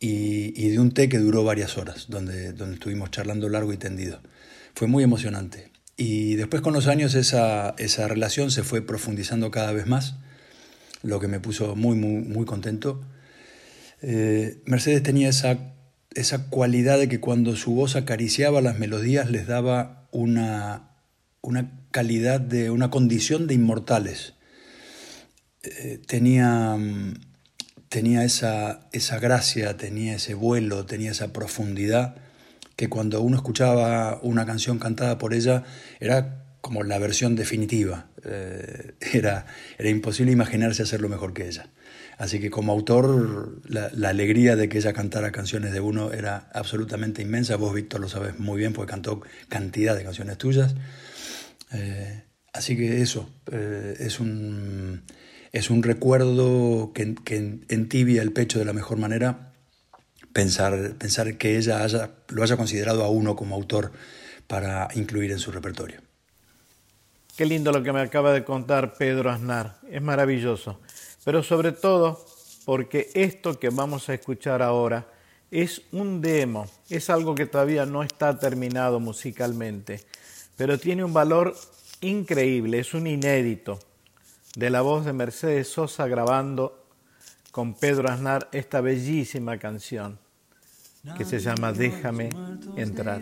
y, 0.00 0.68
de 0.68 0.78
un 0.78 0.92
té 0.92 1.08
que 1.08 1.18
duró 1.18 1.44
varias 1.44 1.78
horas, 1.78 2.06
donde, 2.08 2.52
donde 2.52 2.74
estuvimos 2.74 3.10
charlando 3.10 3.48
largo 3.48 3.72
y 3.72 3.76
tendido. 3.76 4.20
Fue 4.74 4.86
muy 4.88 5.02
emocionante. 5.02 5.70
Y 5.96 6.34
después 6.34 6.62
con 6.62 6.74
los 6.74 6.88
años 6.88 7.14
esa, 7.14 7.74
esa 7.78 8.08
relación 8.08 8.50
se 8.50 8.64
fue 8.64 8.82
profundizando 8.82 9.50
cada 9.50 9.72
vez 9.72 9.86
más, 9.86 10.16
lo 11.02 11.20
que 11.20 11.28
me 11.28 11.40
puso 11.40 11.76
muy, 11.76 11.96
muy, 11.96 12.22
muy 12.22 12.44
contento. 12.44 13.00
Eh, 14.02 14.60
Mercedes 14.66 15.02
tenía 15.02 15.28
esa, 15.28 15.74
esa 16.14 16.50
cualidad 16.50 16.98
de 16.98 17.08
que 17.08 17.20
cuando 17.20 17.56
su 17.56 17.74
voz 17.74 17.96
acariciaba 17.96 18.60
las 18.60 18.78
melodías 18.78 19.30
les 19.30 19.46
daba 19.46 20.08
una, 20.10 20.90
una 21.40 21.70
calidad 21.90 22.40
de, 22.40 22.70
una 22.70 22.90
condición 22.90 23.46
de 23.46 23.54
inmortales. 23.54 24.34
Eh, 25.62 26.00
tenía, 26.06 26.76
mm, 26.76 27.14
tenía 27.94 28.24
esa, 28.24 28.80
esa 28.90 29.20
gracia, 29.20 29.76
tenía 29.76 30.16
ese 30.16 30.34
vuelo, 30.34 30.84
tenía 30.84 31.12
esa 31.12 31.32
profundidad 31.32 32.16
que 32.74 32.88
cuando 32.88 33.22
uno 33.22 33.36
escuchaba 33.36 34.18
una 34.20 34.44
canción 34.44 34.80
cantada 34.80 35.16
por 35.16 35.32
ella 35.32 35.62
era 36.00 36.44
como 36.60 36.82
la 36.82 36.98
versión 36.98 37.36
definitiva. 37.36 38.08
Eh, 38.24 38.94
era, 39.12 39.46
era 39.78 39.88
imposible 39.90 40.32
imaginarse 40.32 40.82
hacerlo 40.82 41.08
mejor 41.08 41.34
que 41.34 41.46
ella. 41.46 41.68
Así 42.18 42.40
que 42.40 42.50
como 42.50 42.72
autor, 42.72 43.60
la, 43.68 44.08
alegría 44.08 44.56
de 44.56 44.68
que 44.68 44.78
ella 44.78 44.92
cantara 44.92 45.30
canciones 45.30 45.72
de 45.72 45.78
uno 45.78 46.12
era 46.12 46.50
absolutamente 46.52 47.22
inmensa. 47.22 47.54
Vos, 47.54 47.72
Víctor, 47.72 48.00
lo 48.00 48.08
sabes 48.08 48.40
muy 48.40 48.58
bien 48.58 48.72
porque 48.72 48.90
cantó 48.90 49.20
cantidad 49.48 49.94
de 49.94 50.02
canciones 50.02 50.36
tuyas. 50.36 50.74
Eh, 51.72 52.24
así 52.52 52.76
que 52.76 53.02
eso, 53.02 53.30
eh, 53.52 53.94
es, 54.00 54.18
un, 54.18 55.04
es 55.54 55.70
un 55.70 55.84
recuerdo 55.84 56.90
que, 56.92 57.14
que 57.14 57.60
entibia 57.68 58.22
el 58.22 58.32
pecho 58.32 58.58
de 58.58 58.64
la 58.64 58.72
mejor 58.72 58.98
manera 58.98 59.52
pensar, 60.32 60.96
pensar 60.98 61.38
que 61.38 61.56
ella 61.56 61.86
lo 62.28 62.42
haya 62.42 62.56
considerado 62.56 63.04
a 63.04 63.08
uno 63.08 63.36
como 63.36 63.54
autor 63.54 63.92
para 64.48 64.88
incluir 64.96 65.30
en 65.30 65.38
su 65.38 65.52
repertorio. 65.52 66.00
Qué 67.36 67.46
lindo 67.46 67.70
lo 67.70 67.84
que 67.84 67.92
me 67.92 68.00
acaba 68.00 68.32
de 68.32 68.44
contar 68.44 68.94
Pedro 68.94 69.30
Aznar, 69.30 69.78
es 69.88 70.02
maravilloso, 70.02 70.80
pero 71.24 71.44
sobre 71.44 71.70
todo 71.70 72.26
porque 72.64 73.10
esto 73.14 73.60
que 73.60 73.70
vamos 73.70 74.08
a 74.08 74.14
escuchar 74.14 74.60
ahora 74.60 75.06
es 75.52 75.82
un 75.92 76.20
demo, 76.20 76.68
es 76.90 77.10
algo 77.10 77.36
que 77.36 77.46
todavía 77.46 77.86
no 77.86 78.02
está 78.02 78.40
terminado 78.40 78.98
musicalmente, 78.98 80.04
pero 80.56 80.78
tiene 80.80 81.04
un 81.04 81.12
valor 81.12 81.54
increíble, 82.00 82.80
es 82.80 82.92
un 82.92 83.06
inédito 83.06 83.78
de 84.56 84.70
la 84.70 84.82
voz 84.82 85.04
de 85.04 85.12
Mercedes 85.12 85.68
Sosa 85.68 86.06
grabando 86.06 86.84
con 87.50 87.74
Pedro 87.74 88.10
Aznar 88.10 88.48
esta 88.52 88.80
bellísima 88.80 89.58
canción 89.58 90.18
que 91.16 91.24
se 91.24 91.38
llama 91.38 91.72
Déjame 91.72 92.30
entrar. 92.76 93.20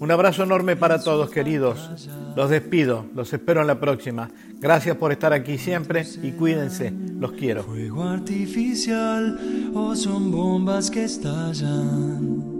Un 0.00 0.10
abrazo 0.10 0.42
enorme 0.42 0.76
para 0.76 1.00
todos, 1.00 1.30
queridos. 1.30 2.08
Los 2.34 2.50
despido, 2.50 3.06
los 3.14 3.32
espero 3.32 3.60
en 3.60 3.66
la 3.66 3.78
próxima. 3.78 4.30
Gracias 4.58 4.96
por 4.96 5.12
estar 5.12 5.32
aquí 5.32 5.58
siempre 5.58 6.04
y 6.22 6.32
cuídense, 6.32 6.90
los 6.90 7.32
quiero. 7.32 7.62
Fuego 7.62 8.02
artificial 8.02 9.70
o 9.74 9.94
son 9.94 10.32
bombas 10.32 10.90
que 10.90 11.04
estallan. 11.04 12.51